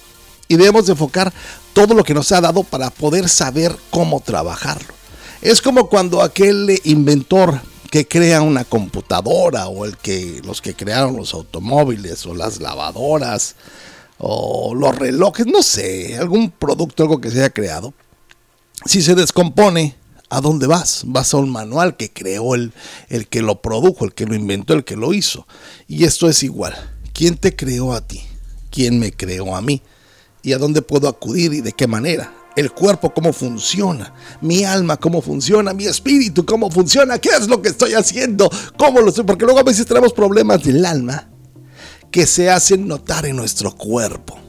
[0.47, 1.33] Y debemos enfocar
[1.73, 4.93] todo lo que nos ha dado para poder saber cómo trabajarlo.
[5.41, 7.61] Es como cuando aquel inventor
[7.97, 13.55] que crea una computadora o el que los que crearon los automóviles o las lavadoras
[14.19, 17.95] o los relojes, no sé, algún producto, algo que se haya creado,
[18.85, 19.95] si se descompone,
[20.29, 21.05] ¿a dónde vas?
[21.07, 22.71] Vas a un manual que creó el,
[23.09, 25.47] el que lo produjo, el que lo inventó, el que lo hizo.
[25.87, 26.75] Y esto es igual.
[27.13, 28.21] ¿Quién te creó a ti?
[28.69, 29.81] ¿Quién me creó a mí?
[30.43, 32.31] ¿Y a dónde puedo acudir y de qué manera?
[32.57, 37.61] El cuerpo cómo funciona, mi alma cómo funciona, mi espíritu cómo funciona, qué es lo
[37.61, 41.29] que estoy haciendo, cómo lo estoy, porque luego a veces tenemos problemas del alma
[42.09, 44.39] que se hacen notar en nuestro cuerpo.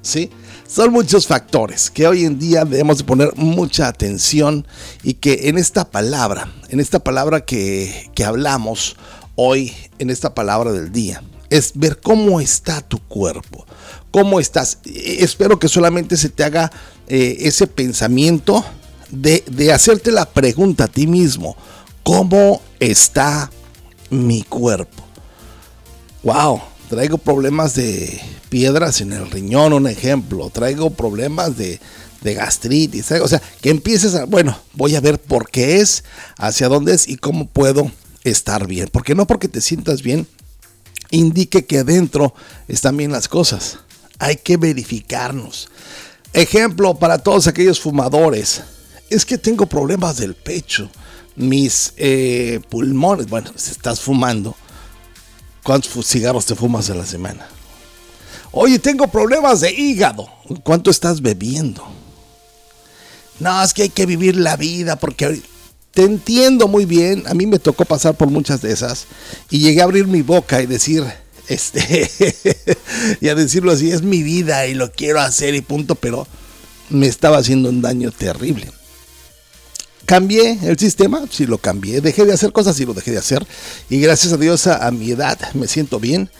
[0.00, 0.30] ¿Sí?
[0.68, 4.64] Son muchos factores que hoy en día debemos poner mucha atención
[5.02, 8.94] y que en esta palabra, en esta palabra que, que hablamos
[9.34, 11.20] hoy, en esta palabra del día,
[11.50, 13.66] es ver cómo está tu cuerpo,
[14.14, 14.78] cómo estás.
[14.84, 16.70] Espero que solamente se te haga
[17.08, 18.64] eh, ese pensamiento
[19.10, 21.56] de, de hacerte la pregunta a ti mismo,
[22.04, 23.50] ¿cómo está
[24.10, 25.02] mi cuerpo?
[26.22, 31.80] Wow, traigo problemas de piedras en el riñón, un ejemplo, traigo problemas de,
[32.22, 36.04] de gastritis, o sea, que empieces a, bueno, voy a ver por qué es,
[36.38, 37.90] hacia dónde es y cómo puedo
[38.22, 40.28] estar bien, porque no porque te sientas bien
[41.10, 42.34] indique que adentro
[42.68, 43.78] están bien las cosas,
[44.24, 45.68] hay que verificarnos.
[46.32, 48.62] Ejemplo para todos aquellos fumadores.
[49.10, 50.90] Es que tengo problemas del pecho.
[51.36, 53.28] Mis eh, pulmones.
[53.28, 54.56] Bueno, si estás fumando,
[55.62, 57.46] ¿cuántos cigarros te fumas a la semana?
[58.50, 60.26] Oye, tengo problemas de hígado.
[60.62, 61.86] ¿Cuánto estás bebiendo?
[63.40, 65.42] No, es que hay que vivir la vida porque
[65.90, 67.24] te entiendo muy bien.
[67.26, 69.04] A mí me tocó pasar por muchas de esas
[69.50, 71.04] y llegué a abrir mi boca y decir,
[71.48, 72.10] este,
[73.20, 76.26] y a decirlo así, es mi vida y lo quiero hacer y punto, pero
[76.90, 78.70] me estaba haciendo un daño terrible.
[80.06, 83.46] Cambié el sistema, sí lo cambié, dejé de hacer cosas y lo dejé de hacer.
[83.88, 86.30] Y gracias a Dios a, mi edad me siento bien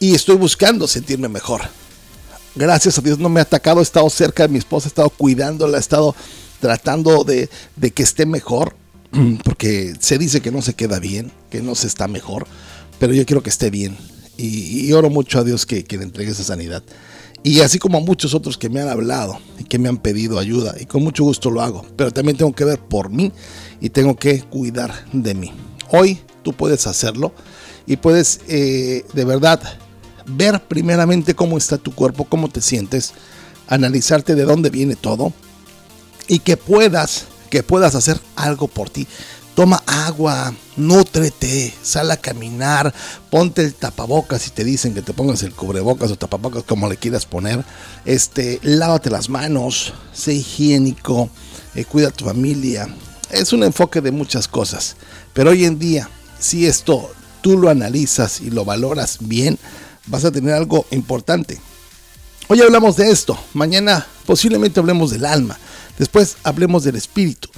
[0.00, 1.62] y estoy buscando sentirme mejor.
[2.54, 5.10] Gracias a Dios no me ha atacado, he estado cerca de mi esposa, he estado
[5.10, 6.14] cuidándola, he estado
[6.60, 8.74] tratando de, de que esté mejor,
[9.44, 12.46] porque se dice que no se queda bien, que no se está mejor,
[12.98, 13.98] pero yo quiero que esté bien
[14.36, 16.82] y, oro mucho a Dios que, que, le entregue esa sanidad.
[17.42, 20.38] Y así como a muchos otros que me han hablado y que me han pedido
[20.38, 23.32] ayuda, y con mucho gusto lo hago, pero también tengo que ver por mí
[23.80, 25.52] y tengo que cuidar de mí.
[25.90, 27.32] Hoy tú puedes hacerlo
[27.86, 29.60] y puedes eh, de verdad
[30.26, 33.12] ver primeramente cómo está tu cuerpo, cómo te sientes,
[33.68, 35.32] analizarte de dónde viene todo
[36.28, 39.06] y que puedas, que puedas hacer algo por ti
[39.54, 42.92] toma agua, nútrete, sal a caminar,
[43.30, 46.96] ponte el tapabocas si te dicen que te pongas el cubrebocas o tapabocas como le
[46.96, 47.64] quieras poner,
[48.04, 51.30] este, lávate las manos, sé higiénico,
[51.74, 52.88] eh, cuida a tu familia.
[53.30, 54.96] Es un enfoque de muchas cosas,
[55.32, 59.58] pero hoy en día, si esto tú lo analizas y lo valoras bien,
[60.06, 61.60] vas a tener algo importante.
[62.48, 65.58] Hoy hablamos de esto, mañana posiblemente hablemos del alma,
[65.98, 67.48] después hablemos del espíritu.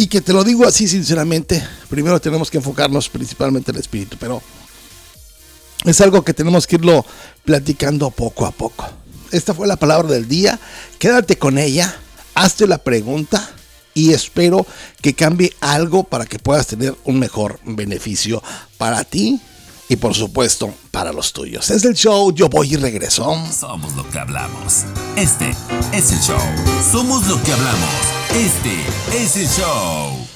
[0.00, 4.16] Y que te lo digo así sinceramente, primero tenemos que enfocarnos principalmente en el espíritu,
[4.18, 4.40] pero
[5.84, 7.04] es algo que tenemos que irlo
[7.44, 8.88] platicando poco a poco.
[9.32, 10.60] Esta fue la palabra del día,
[11.00, 11.98] quédate con ella,
[12.36, 13.50] hazte la pregunta
[13.92, 14.64] y espero
[15.02, 18.40] que cambie algo para que puedas tener un mejor beneficio
[18.76, 19.40] para ti
[19.88, 21.70] y por supuesto para los tuyos.
[21.70, 23.24] Es el show, yo voy y regreso.
[23.52, 24.84] Somos lo que hablamos.
[25.16, 25.54] Este
[25.92, 26.40] es el show.
[26.90, 27.90] Somos lo que hablamos.
[28.34, 28.82] Este
[29.16, 30.28] es el show.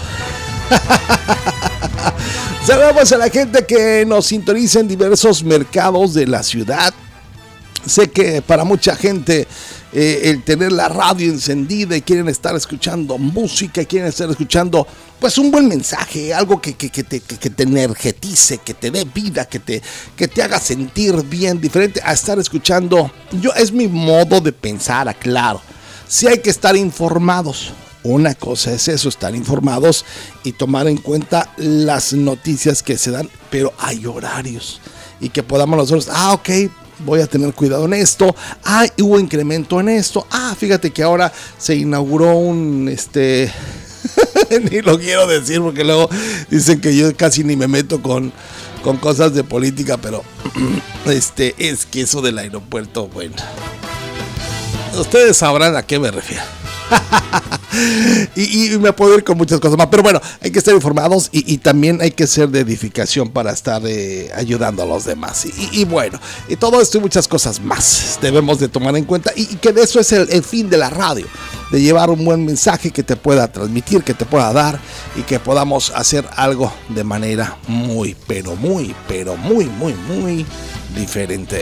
[2.67, 6.93] Saludamos a la gente que nos sintoniza en diversos mercados de la ciudad.
[7.87, 9.47] Sé que para mucha gente
[9.93, 14.87] eh, el tener la radio encendida y quieren estar escuchando música, quieren estar escuchando
[15.21, 19.47] pues un buen mensaje, algo que, que, te, que, te, energetice, que te dé vida,
[19.47, 19.81] que te,
[20.17, 23.11] que te haga sentir bien, diferente a estar escuchando.
[23.41, 25.63] Yo es mi modo de pensar, aclaro.
[26.09, 27.73] Si hay que estar informados.
[28.09, 30.05] Una cosa es eso, estar informados
[30.45, 34.81] y tomar en cuenta las noticias que se dan, pero hay horarios.
[35.21, 36.49] Y que podamos nosotros, ah, ok,
[37.01, 41.33] voy a tener cuidado en esto, ah, hubo incremento en esto, ah, fíjate que ahora
[41.59, 43.53] se inauguró un, este,
[44.71, 46.09] ni lo quiero decir porque luego
[46.49, 48.33] dicen que yo casi ni me meto con,
[48.85, 50.23] con cosas de política, pero
[51.07, 53.35] este, es que eso del aeropuerto, bueno,
[54.97, 56.45] ustedes sabrán a qué me refiero.
[58.37, 59.89] y, me puedo ir con muchas cosas más.
[59.89, 63.83] Pero bueno, hay que estar informados y, también hay que ser de edificación para estar
[63.85, 65.47] eh, ayudando a los demás.
[65.73, 66.19] Y, bueno,
[66.49, 69.33] y todo esto y muchas cosas más debemos de tomar en cuenta.
[69.35, 71.27] Y, que de eso es el, el, fin de la radio.
[71.71, 74.79] De llevar un buen mensaje que te pueda transmitir, que te pueda dar
[75.17, 80.47] y que podamos hacer algo de manera muy, pero muy, pero muy, muy, muy
[80.97, 81.61] diferente.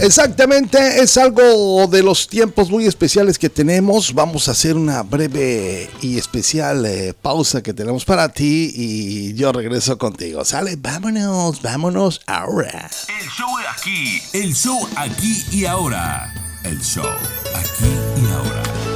[0.00, 4.12] Exactamente, es algo de los tiempos muy especiales que tenemos.
[4.12, 9.52] Vamos a hacer una breve y especial eh, pausa que tenemos para ti y yo
[9.52, 10.44] regreso contigo.
[10.44, 12.90] Sale, vámonos, vámonos ahora.
[13.20, 16.32] El show aquí, el show aquí y ahora.
[16.62, 17.06] El show
[17.54, 17.86] aquí
[18.22, 18.95] y ahora.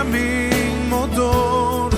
[0.00, 1.90] Energía, mi motor.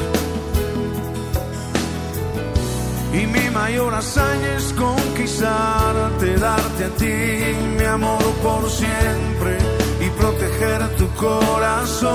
[3.13, 9.59] Y mi mayor hazaña es conquistarte, darte a ti mi amor por siempre
[10.01, 12.13] y proteger tu corazón.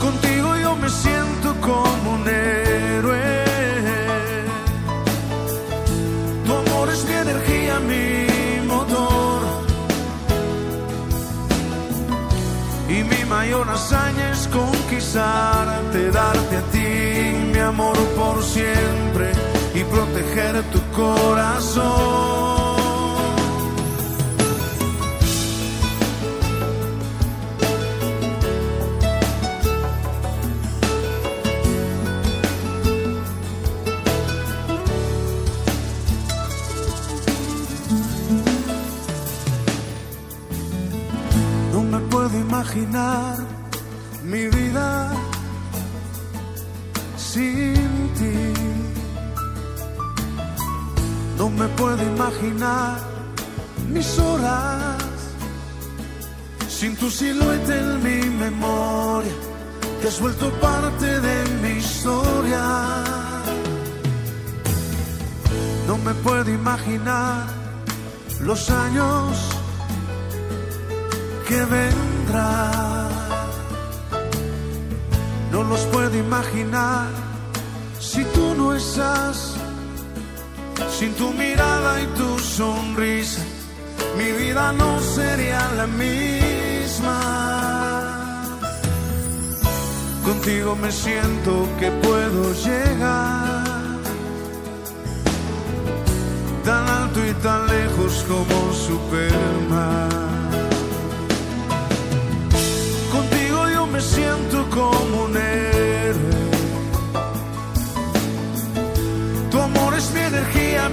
[0.00, 3.40] Contigo yo me siento como un héroe.
[7.80, 8.29] mi motor.
[13.40, 16.88] Mayor hazaña es conquistarte, darte a ti
[17.52, 19.32] mi amor por siempre
[19.74, 22.49] y proteger tu corazón.
[51.40, 52.98] No me puedo imaginar
[53.88, 55.02] mis horas
[56.68, 59.32] sin tu silueta en mi memoria.
[60.00, 62.64] Que has vuelto parte de mi historia.
[65.88, 67.46] No me puedo imaginar
[68.40, 69.36] los años
[71.48, 72.10] que ven
[75.50, 77.08] no los puedo imaginar
[77.98, 79.49] si tú no estás,
[81.00, 83.40] sin tu mirada y tu sonrisa,
[84.18, 87.18] mi vida no sería la misma.
[90.22, 94.00] Contigo me siento que puedo llegar
[96.68, 100.10] tan alto y tan lejos como Superman.
[103.16, 106.40] Contigo yo me siento como un héroe.
[109.50, 110.89] Tu amor es mi energía,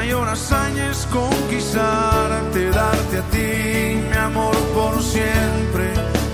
[0.00, 3.50] mayor hazaña es conquistarte, darte a ti
[4.10, 5.86] mi amor por siempre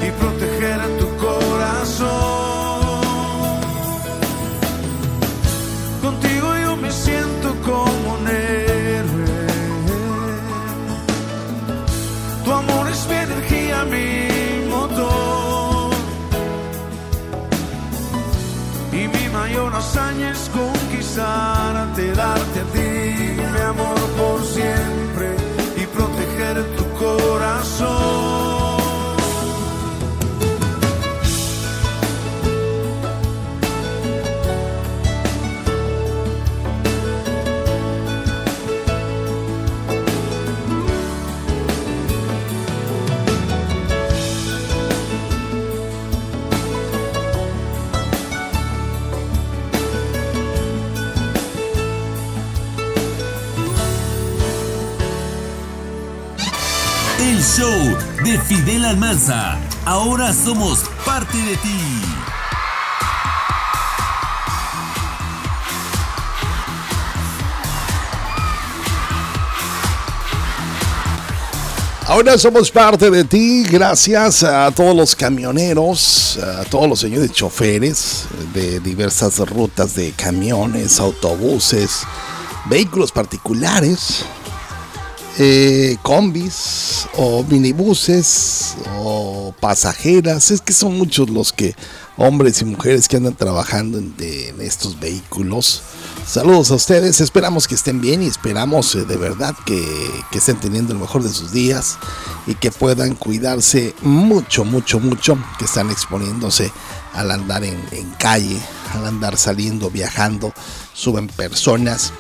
[0.07, 2.07] y proteger a tu corazón.
[6.01, 9.47] Contigo yo me siento como un héroe.
[12.45, 14.09] Tu amor es mi energía, mi
[14.75, 15.91] motor.
[18.93, 22.76] Y mi mayor hazaña es conquistarte, darte a ti
[24.17, 25.37] por siempre
[25.77, 28.46] y proteger tu corazón.
[57.57, 59.59] Show de Fidel Almanza.
[59.87, 62.03] Ahora somos parte de ti.
[72.07, 78.27] Ahora somos parte de ti, gracias a todos los camioneros, a todos los señores choferes
[78.53, 82.03] de diversas rutas de camiones, autobuses,
[82.67, 84.27] vehículos particulares,
[85.39, 90.51] eh, combis o minibuses o pasajeras.
[90.51, 91.75] Es que son muchos los que,
[92.17, 94.15] hombres y mujeres que andan trabajando en,
[94.61, 95.83] estos vehículos.
[96.27, 99.81] Saludos a ustedes, esperamos que estén bien y esperamos eh, de verdad que,
[100.33, 101.99] que estén teniendo el mejor de sus días
[102.49, 106.73] y que puedan cuidarse mucho, mucho, mucho, que están exponiéndose
[107.13, 108.61] al andar en, en calle,
[108.93, 110.53] al andar saliendo, viajando,
[110.95, 112.13] suben personas.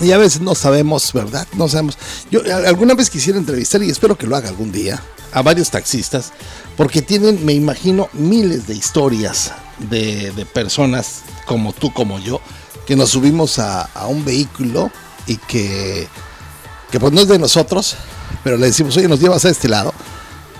[0.00, 1.46] Y a veces no sabemos, ¿verdad?
[1.54, 1.98] No sabemos.
[2.30, 6.32] Yo alguna vez quisiera entrevistar y espero que lo haga algún día a varios taxistas,
[6.76, 9.52] porque tienen, me imagino, miles de historias
[9.90, 12.40] de, de personas como tú, como yo,
[12.86, 14.90] que nos subimos a, a un vehículo
[15.26, 16.08] y que,
[16.90, 17.96] que pues no es de nosotros,
[18.42, 19.92] pero le decimos, oye, nos llevas a este lado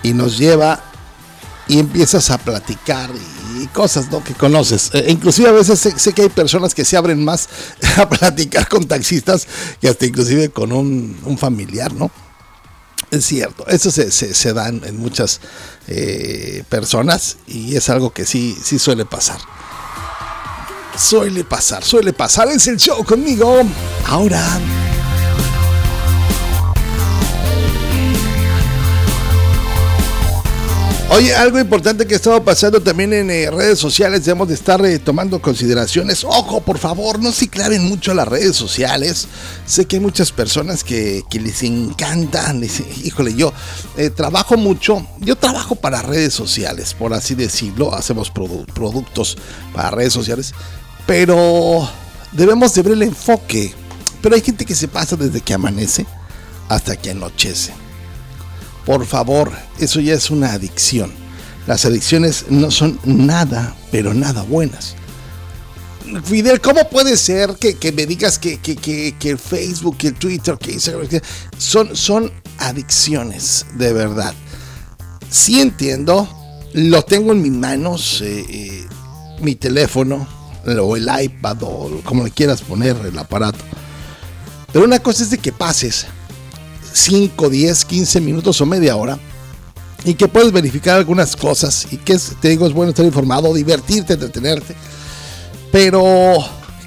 [0.03, 0.83] y nos lleva
[1.67, 4.23] y empiezas a platicar y, y cosas ¿no?
[4.23, 4.91] que conoces.
[4.93, 7.49] Eh, inclusive a veces sé, que hay personas que se abren más
[7.97, 9.47] a platicar con taxistas
[9.81, 12.11] que hasta inclusive con un, familiar, ¿no?
[13.11, 15.39] Es cierto, eso se, se, se da en, en muchas
[15.87, 19.39] eh, personas y es algo que sí, sí suele pasar.
[20.97, 22.49] Suele pasar, suele pasar.
[22.49, 23.61] Es el show conmigo.
[24.05, 24.59] Ahora.
[31.11, 34.99] Oye, algo importante que estaba pasando también en eh, redes sociales, debemos de estar eh,
[34.99, 36.23] tomando consideraciones.
[36.23, 39.27] Ojo, por favor, no se claven mucho las redes sociales.
[39.65, 42.63] Sé que hay muchas personas que, les encantan.
[43.03, 43.51] híjole, yo
[43.97, 47.93] eh, trabajo mucho, yo trabajo para redes sociales, por así decirlo.
[47.95, 49.35] Hacemos produ- productos
[49.73, 50.53] para redes sociales,
[51.07, 51.89] pero
[52.33, 53.73] debemos de ver el enfoque.
[54.21, 56.05] Pero hay gente que se pasa desde que amanece
[56.67, 57.73] hasta que anochece.
[58.89, 61.11] Por favor, eso ya es una adicción.
[61.67, 64.95] Las adicciones no son nada, pero nada buenas.
[66.23, 70.15] Fidel, ¿cómo puede ser que, que me digas que, que, que- el Facebook, que el
[70.15, 71.07] Twitter, que Instagram,
[71.55, 74.33] son, son adicciones, de verdad?
[75.29, 76.27] Sí entiendo,
[76.73, 78.87] lo tengo en mis manos, eh, eh,
[79.39, 80.27] mi teléfono,
[80.65, 83.59] o el iPad, o como le quieras poner el aparato.
[84.73, 86.07] Pero una cosa es de que pases
[86.91, 89.19] 5, 10, 15 minutos o media hora
[90.05, 94.13] y que puedes verificar algunas cosas y que te digo es bueno estar informado, divertirte,
[94.13, 94.75] entretenerte,
[95.71, 96.37] pero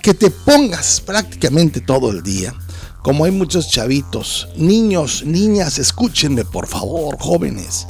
[0.02, 2.54] que te pongas prácticamente todo el día.
[3.02, 7.86] Como hay muchos chavitos, niños, niñas, escúchenme por favor, jóvenes.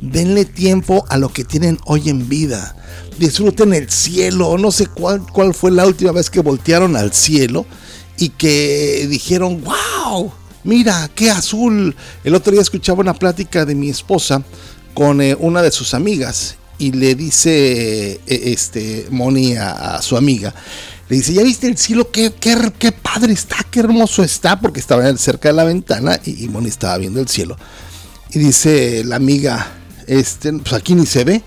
[0.00, 2.76] Denle tiempo a lo que tienen hoy en vida.
[3.18, 4.58] Disfruten el cielo.
[4.58, 7.66] No sé cuál, cuál fue la última vez que voltearon al cielo
[8.18, 10.32] y que dijeron, wow,
[10.66, 11.94] mira, qué azul.
[12.24, 14.42] El otro día escuchaba una plática de mi esposa
[14.92, 20.54] con eh, una de sus amigas y le dice eh, este Moni a, su amiga,
[21.08, 22.10] le dice, ¿ya viste el cielo?
[22.10, 26.68] ¿Qué, qué, padre está, qué hermoso está, porque estaba cerca de la ventana y, Moni
[26.68, 27.56] estaba viendo el cielo.
[28.30, 29.72] Y dice la amiga,
[30.06, 31.42] este, pues aquí ni se ve.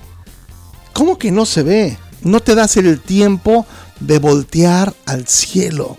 [0.94, 1.98] ¿Cómo que no se ve?
[2.24, 3.66] No te das el tiempo
[4.00, 5.98] de voltear al cielo.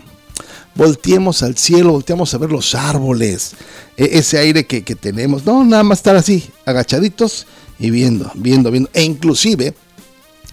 [0.75, 3.53] Volteemos al cielo, volteamos a ver los árboles,
[3.97, 5.45] e, ese aire que, que tenemos.
[5.45, 7.45] No, nada más estar así, agachaditos
[7.79, 8.89] y viendo, viendo, viendo.
[8.93, 9.73] E inclusive,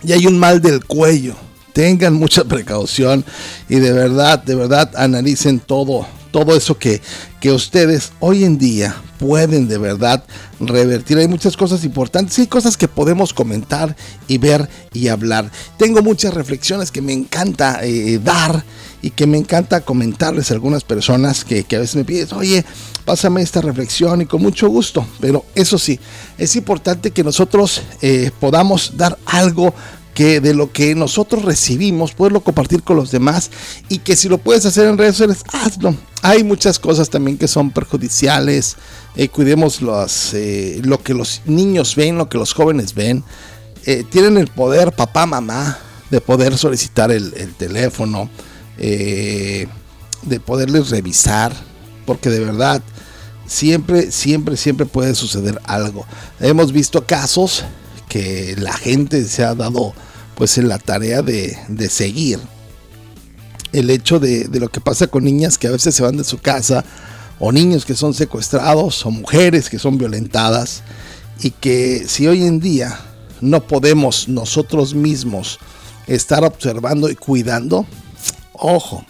[0.02, 1.36] ya hay un mal del cuello.
[1.72, 3.24] Tengan mucha precaución
[3.68, 7.00] y de verdad, de verdad, analicen todo, todo eso que,
[7.40, 10.24] que ustedes hoy en día pueden de verdad
[10.60, 11.18] revertir.
[11.18, 13.94] Hay muchas cosas importantes y cosas que podemos comentar
[14.26, 15.50] y ver y hablar.
[15.76, 18.64] Tengo muchas reflexiones que me encanta eh, dar
[19.02, 22.64] y que me encanta comentarles a algunas personas que, a veces me piden, oye,
[23.04, 25.06] pásame esta reflexión y con mucho gusto.
[25.20, 25.98] Pero eso sí,
[26.36, 29.72] es importante que nosotros eh, podamos dar algo
[30.14, 33.52] que de lo que nosotros recibimos, poderlo compartir con los demás
[33.88, 35.94] y que si lo puedes hacer en redes sociales, hazlo.
[36.22, 38.76] Hay muchas cosas también que son perjudiciales.
[39.14, 43.22] Eh, cuidemos los, eh, lo que los niños ven, lo que los jóvenes ven.
[44.10, 45.78] tienen el poder, papá, mamá,
[46.10, 48.28] de poder solicitar el, el teléfono,
[48.78, 49.66] eh,
[50.22, 51.52] de poderles revisar,
[52.06, 52.82] porque de verdad
[53.46, 56.06] siempre, siempre, siempre puede suceder algo.
[56.40, 57.64] Hemos visto casos
[58.08, 59.92] que la gente se ha dado
[60.34, 61.56] pues en la tarea de,
[61.90, 62.38] seguir
[63.72, 66.24] el hecho de, de, lo que pasa con niñas que a veces se van de
[66.24, 66.84] su casa,
[67.40, 70.82] o niños que son secuestrados, o mujeres que son violentadas,
[71.42, 72.98] y que si hoy en día
[73.40, 75.58] no podemos nosotros mismos
[76.06, 77.86] estar observando y cuidando,
[78.58, 79.04] Ojo,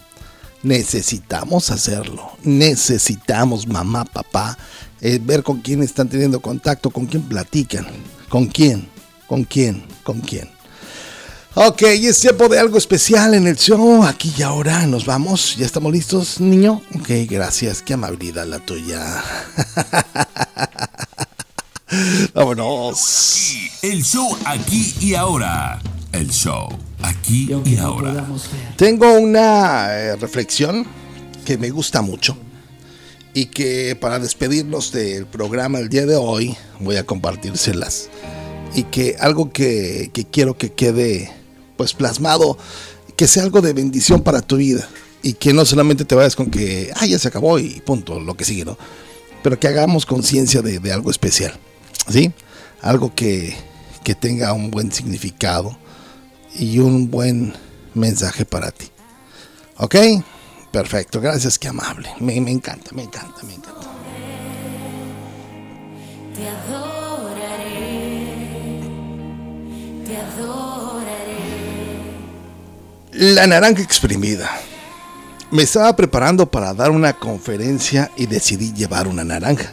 [0.62, 2.32] necesitamos hacerlo.
[2.42, 4.58] Necesitamos, mamá, papá,
[5.00, 7.86] eh, ver con quién están teniendo contacto, con quién platican,
[8.28, 8.88] con quién,
[9.26, 10.50] con quién, con quién.
[11.54, 14.04] Ok, y es tiempo de algo especial en el show.
[14.04, 15.56] Aquí y ahora nos vamos.
[15.56, 16.82] ¿Ya estamos listos, niño?
[16.94, 17.82] Ok, gracias.
[17.82, 19.02] Qué amabilidad la tuya.
[22.34, 23.54] Vámonos.
[23.82, 25.80] El show aquí y ahora.
[26.12, 26.68] El show
[27.02, 28.26] aquí y, ahora.
[28.76, 30.86] Tengo una eh, reflexión
[31.44, 32.36] que me gusta mucho
[33.34, 38.08] y que para despedirnos del programa el día de hoy voy a compartírselas
[38.74, 41.30] y que algo que, quiero que quede
[41.76, 42.58] pues plasmado,
[43.16, 44.88] que sea algo de bendición para tu vida
[45.22, 48.36] y que no solamente te vayas con que, ah, ya se acabó y punto, lo
[48.36, 48.76] que sigue, ¿no?
[49.42, 51.54] Pero que hagamos conciencia de, algo especial,
[52.08, 52.32] ¿sí?
[52.82, 53.54] Algo que,
[54.04, 55.78] que tenga un buen significado
[56.58, 57.54] y un buen
[57.94, 58.90] mensaje para ti.
[59.76, 59.94] ¿Ok?
[60.72, 62.10] Perfecto, gracias, qué amable.
[62.20, 63.88] Me, encanta, me encanta, me encanta.
[66.34, 67.62] Te adoraré,
[70.04, 71.38] te adoraré.
[73.12, 74.50] La naranja exprimida.
[75.50, 79.72] Me estaba preparando para dar una conferencia y decidí llevar una naranja.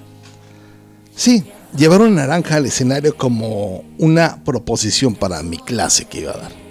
[1.13, 1.43] Sí,
[1.75, 6.64] llevar una naranja al escenario como una proposición para mi clase que iba a dar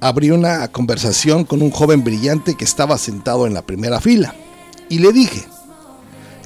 [0.00, 4.34] abrí una conversación con un joven brillante que estaba sentado en la primera fila
[4.88, 5.44] y le dije,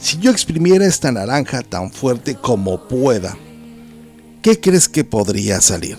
[0.01, 3.37] si yo exprimiera esta naranja tan fuerte como pueda,
[4.43, 5.99] ¿qué crees que podría salir?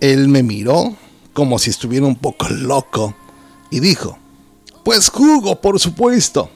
[0.00, 0.96] Él me miró
[1.32, 3.14] como si estuviera un poco loco
[3.70, 4.18] y dijo,
[4.84, 6.50] pues jugo, por supuesto.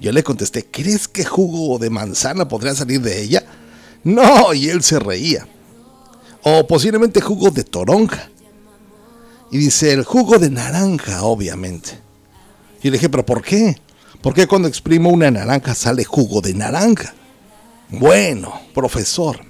[0.00, 3.44] Yo le contesté, ¿crees que jugo de manzana podría salir de ella?
[4.04, 5.46] No, y él se reía.
[6.42, 8.31] O posiblemente jugo de toronja.
[9.52, 11.90] Y dice, el jugo de naranja, obviamente.
[12.82, 13.76] Y le dije, pero ¿por qué?
[14.22, 17.12] ¿Por qué cuando exprimo una naranja sale jugo de naranja?
[17.90, 19.44] Bueno, profesor,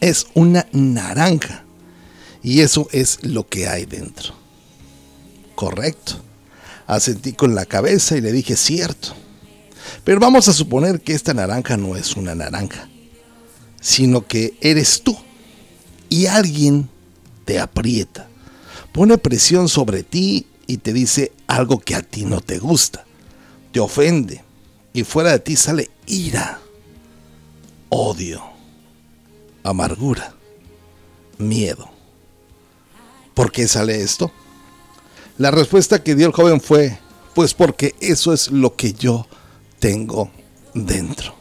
[0.00, 1.64] es una naranja.
[2.42, 4.32] Y eso es lo que hay dentro.
[5.54, 6.14] Correcto.
[6.86, 9.12] Asentí con la cabeza y le dije, cierto.
[10.02, 12.88] Pero vamos a suponer que esta naranja no es una naranja,
[13.82, 15.14] sino que eres tú.
[16.08, 16.88] Y alguien
[17.44, 18.28] te aprieta
[18.94, 23.04] pone presión sobre ti y te dice algo que a ti no te gusta,
[23.72, 24.44] te ofende
[24.92, 26.60] y fuera de ti sale ira,
[27.88, 28.40] odio,
[29.64, 30.36] amargura,
[31.38, 31.90] miedo.
[33.34, 34.30] ¿Por qué sale esto?
[35.38, 36.96] La respuesta que dio el joven fue,
[37.34, 39.26] pues porque eso es lo que yo
[39.80, 40.30] tengo
[40.72, 41.34] dentro.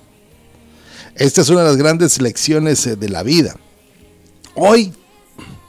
[1.13, 3.55] Esta es una de las grandes lecciones eh, de la vida.
[4.55, 4.91] Hoy,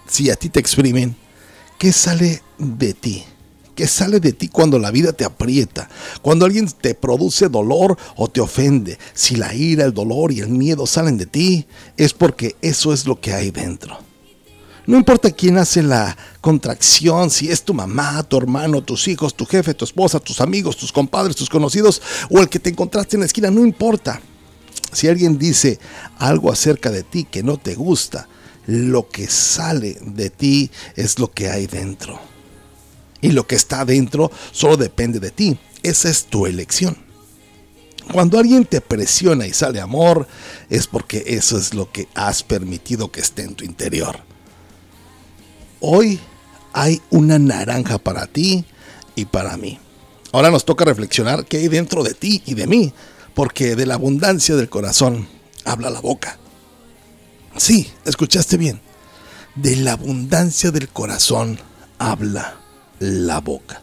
[0.09, 1.14] si a ti te exprimen,
[1.79, 3.25] ¿Qué sale de ti?
[3.75, 5.89] ¿Qué sale de ti cuando la vida te aprieta?
[6.22, 8.99] Cuando alguien te produce dolor o te ofende.
[9.14, 11.66] Si la ira, el dolor y el miedo salen de ti,
[11.97, 13.99] es porque eso es lo que hay dentro.
[14.87, 19.47] No importa quién hace la contracción, si es tu mamá, tu hermano, tus hijos, tu
[19.47, 23.20] jefe, tu esposa, tus amigos, tus compadres, tus conocidos o el que te encontraste en
[23.20, 24.20] la esquina, no importa.
[24.93, 25.81] Si alguien dice
[26.18, 28.29] algo acerca de ti que no te gusta,
[28.67, 32.19] lo que sale de ti es lo que hay dentro.
[33.21, 35.59] Y lo que está dentro solo depende de ti.
[35.83, 36.97] Esa es tu elección.
[38.12, 40.29] Cuando alguien te presiona y sale amor,
[40.69, 44.19] es porque eso es lo que has permitido que esté en tu interior.
[45.81, 46.21] Hoy
[46.73, 48.65] hay una naranja para ti
[49.15, 49.79] y para mí.
[50.33, 52.93] Ahora nos toca reflexionar qué hay dentro de ti y de mí,
[53.35, 55.29] porque de la abundancia del corazón
[55.65, 56.39] habla la boca.
[57.57, 58.81] Sí, escuchaste bien.
[59.55, 61.59] De la abundancia del corazón
[61.99, 62.57] habla
[62.99, 63.81] la boca.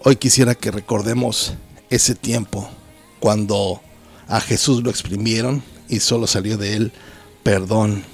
[0.00, 1.54] Hoy quisiera que recordemos
[1.88, 2.68] ese tiempo
[3.20, 3.80] cuando
[4.28, 6.92] a Jesús lo exprimieron y solo salió de él
[7.42, 8.04] perdón,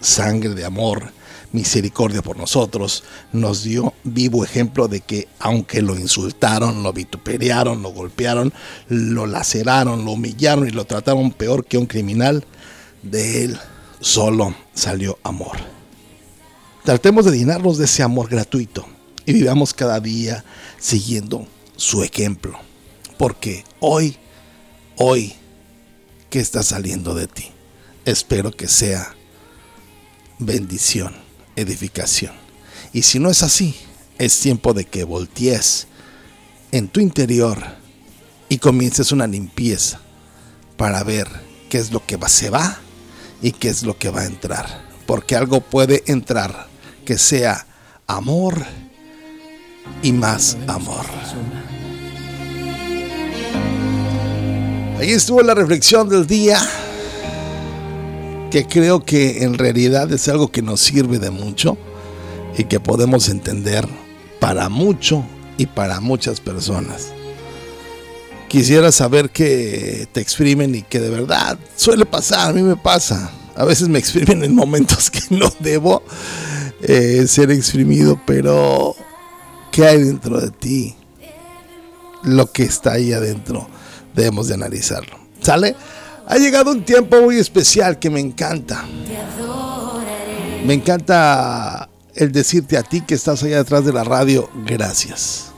[0.00, 1.12] sangre de amor,
[1.52, 7.90] misericordia por nosotros, nos dio vivo ejemplo de que aunque lo insultaron, lo vituperiaron, lo
[7.90, 8.52] golpearon,
[8.88, 12.44] lo laceraron, lo humillaron y lo trataron peor que un criminal,
[13.02, 13.60] de él
[14.00, 15.56] solo salió amor.
[16.84, 18.86] Tratemos de llenarnos de ese amor gratuito
[19.26, 20.44] y vivamos cada día
[20.78, 21.46] siguiendo
[21.76, 22.58] su ejemplo.
[23.18, 24.16] Porque hoy,
[24.96, 25.34] hoy,
[26.30, 27.50] ¿qué está saliendo de ti?
[28.06, 29.14] Espero que sea
[30.38, 31.14] bendición,
[31.54, 32.32] edificación.
[32.92, 33.76] Y si no es así,
[34.18, 35.86] es tiempo de que voltees
[36.72, 37.58] en tu interior
[38.48, 40.00] y comiences una limpieza
[40.76, 41.28] para ver
[41.68, 42.80] qué es lo que se va
[43.42, 44.66] y qué es lo que va a entrar.
[45.06, 46.68] Porque algo puede entrar
[47.04, 47.66] que sea
[48.06, 48.64] amor
[50.02, 51.06] y más amor.
[54.98, 56.58] Ahí estuvo la reflexión del día,
[58.50, 61.78] que creo que en realidad es algo que nos sirve de mucho
[62.58, 63.88] y que podemos entender
[64.40, 65.24] para mucho
[65.56, 67.12] y para muchas personas.
[68.50, 73.30] Quisiera saber que te exprimen y que de verdad suele pasar, a mí me pasa.
[73.54, 76.02] A veces me exprimen en momentos que no debo
[76.82, 78.96] eh, ser exprimido, pero
[79.70, 80.96] ¿qué hay dentro de ti?
[82.24, 83.68] Lo que está ahí adentro
[84.16, 85.16] debemos de analizarlo.
[85.40, 85.76] ¿Sale?
[86.26, 88.84] Ha llegado un tiempo muy especial que me encanta.
[90.66, 95.49] Me encanta el decirte a ti que estás allá detrás de la radio, gracias.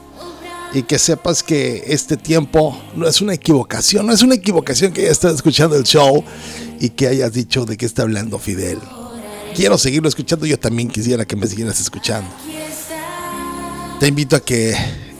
[0.74, 5.02] Y que sepas que este tiempo no es una equivocación, no es una equivocación que
[5.02, 6.24] hayas estado escuchando el show
[6.80, 8.78] y que hayas dicho de qué está hablando Fidel.
[9.54, 12.30] Quiero seguirlo escuchando, yo también quisiera que me siguieras escuchando.
[14.00, 14.74] Te invito a que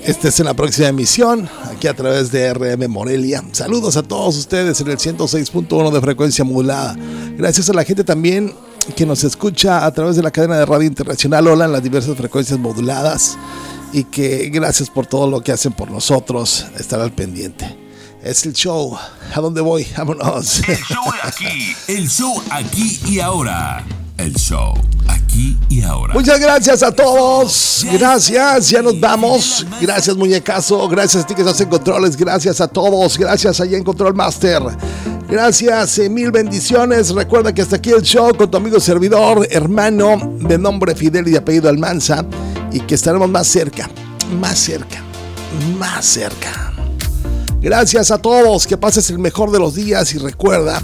[0.04, 3.44] estés en la próxima emisión, aquí a través de RM Morelia.
[3.52, 6.96] Saludos a todos ustedes en el 106.1 de frecuencia modulada.
[7.36, 8.54] Gracias a la gente también
[8.96, 12.16] que nos escucha a través de la cadena de radio internacional Hola en las diversas
[12.16, 13.38] frecuencias moduladas
[13.92, 17.78] y que gracias por todo lo que hacen por nosotros, estar al pendiente.
[18.22, 18.96] Es el show.
[19.34, 19.86] ¿A dónde voy?
[19.96, 20.60] Vámonos.
[20.68, 21.76] El show aquí.
[21.88, 23.84] El show aquí y ahora.
[24.16, 24.74] El show
[25.08, 26.14] aquí y ahora.
[26.14, 27.84] Muchas gracias a todos.
[27.92, 29.66] Gracias, ya nos vamos.
[29.80, 30.88] Gracias, muñecazo.
[30.88, 32.16] Gracias a ti que estás en controles.
[32.16, 33.18] Gracias a todos.
[33.18, 34.62] Gracias allá en Control Master.
[35.28, 37.12] Gracias, eh, mil bendiciones.
[37.12, 41.32] Recuerda que hasta aquí el show con tu amigo servidor, hermano de nombre Fidel y
[41.32, 42.24] de apellido Almanza.
[42.72, 43.90] Y que estaremos más cerca,
[44.40, 45.02] más cerca,
[45.78, 46.72] más cerca.
[47.60, 48.66] Gracias a todos.
[48.66, 50.82] Que pases el mejor de los días y recuerda,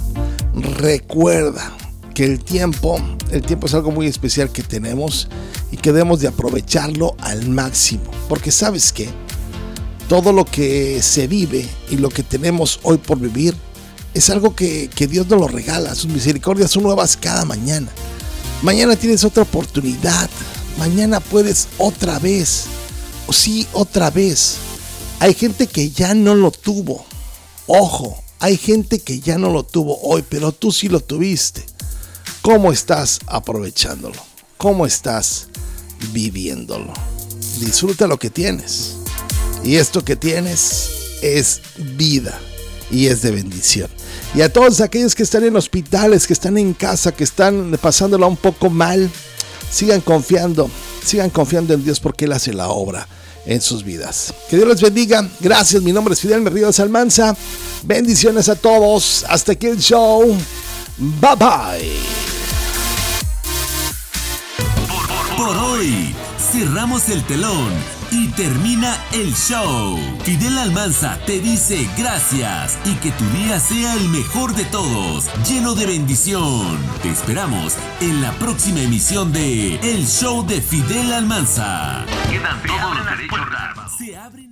[0.54, 1.72] recuerda
[2.14, 5.28] que el tiempo, el tiempo es algo muy especial que tenemos
[5.72, 8.04] y que debemos de aprovecharlo al máximo.
[8.28, 9.08] Porque sabes que
[10.08, 13.54] todo lo que se vive y lo que tenemos hoy por vivir
[14.14, 15.94] es algo que, que Dios nos lo regala.
[15.94, 17.88] Sus misericordias son nuevas cada mañana.
[18.62, 20.30] Mañana tienes otra oportunidad.
[20.78, 22.66] Mañana puedes otra vez.
[23.26, 24.56] O sí, otra vez.
[25.20, 27.04] Hay gente que ya no lo tuvo.
[27.66, 31.66] Ojo, hay gente que ya no lo tuvo hoy, pero tú sí lo tuviste.
[32.40, 34.16] ¿Cómo estás aprovechándolo?
[34.56, 35.48] ¿Cómo estás
[36.12, 36.92] viviéndolo?
[37.58, 38.94] Disfruta lo que tienes.
[39.64, 40.88] Y esto que tienes
[41.20, 41.60] es
[41.96, 42.38] vida
[42.90, 43.90] y es de bendición.
[44.34, 48.26] Y a todos aquellos que están en hospitales, que están en casa, que están pasándola
[48.26, 49.10] un poco mal,
[49.70, 50.70] sigan confiando,
[51.04, 53.06] sigan confiando en Dios porque Él hace la obra
[53.46, 54.34] en sus vidas.
[54.48, 55.26] Que Dios les bendiga.
[55.40, 57.36] Gracias, mi nombre es Fidel Merrido Salmanza.
[57.82, 59.24] Bendiciones a todos.
[59.28, 60.36] Hasta aquí el show.
[60.98, 61.98] Bye bye.
[65.36, 66.14] Por hoy,
[66.52, 69.98] cerramos el telón y termina el show.
[70.22, 75.74] Fidel Almanza te dice gracias y que tu día sea el mejor de todos, lleno
[75.74, 76.78] de bendición.
[77.02, 82.04] Te esperamos en la próxima emisión de El Show de Fidel Almanza.
[82.30, 83.38] Quedan todos los derechos.
[83.98, 84.47] Se abren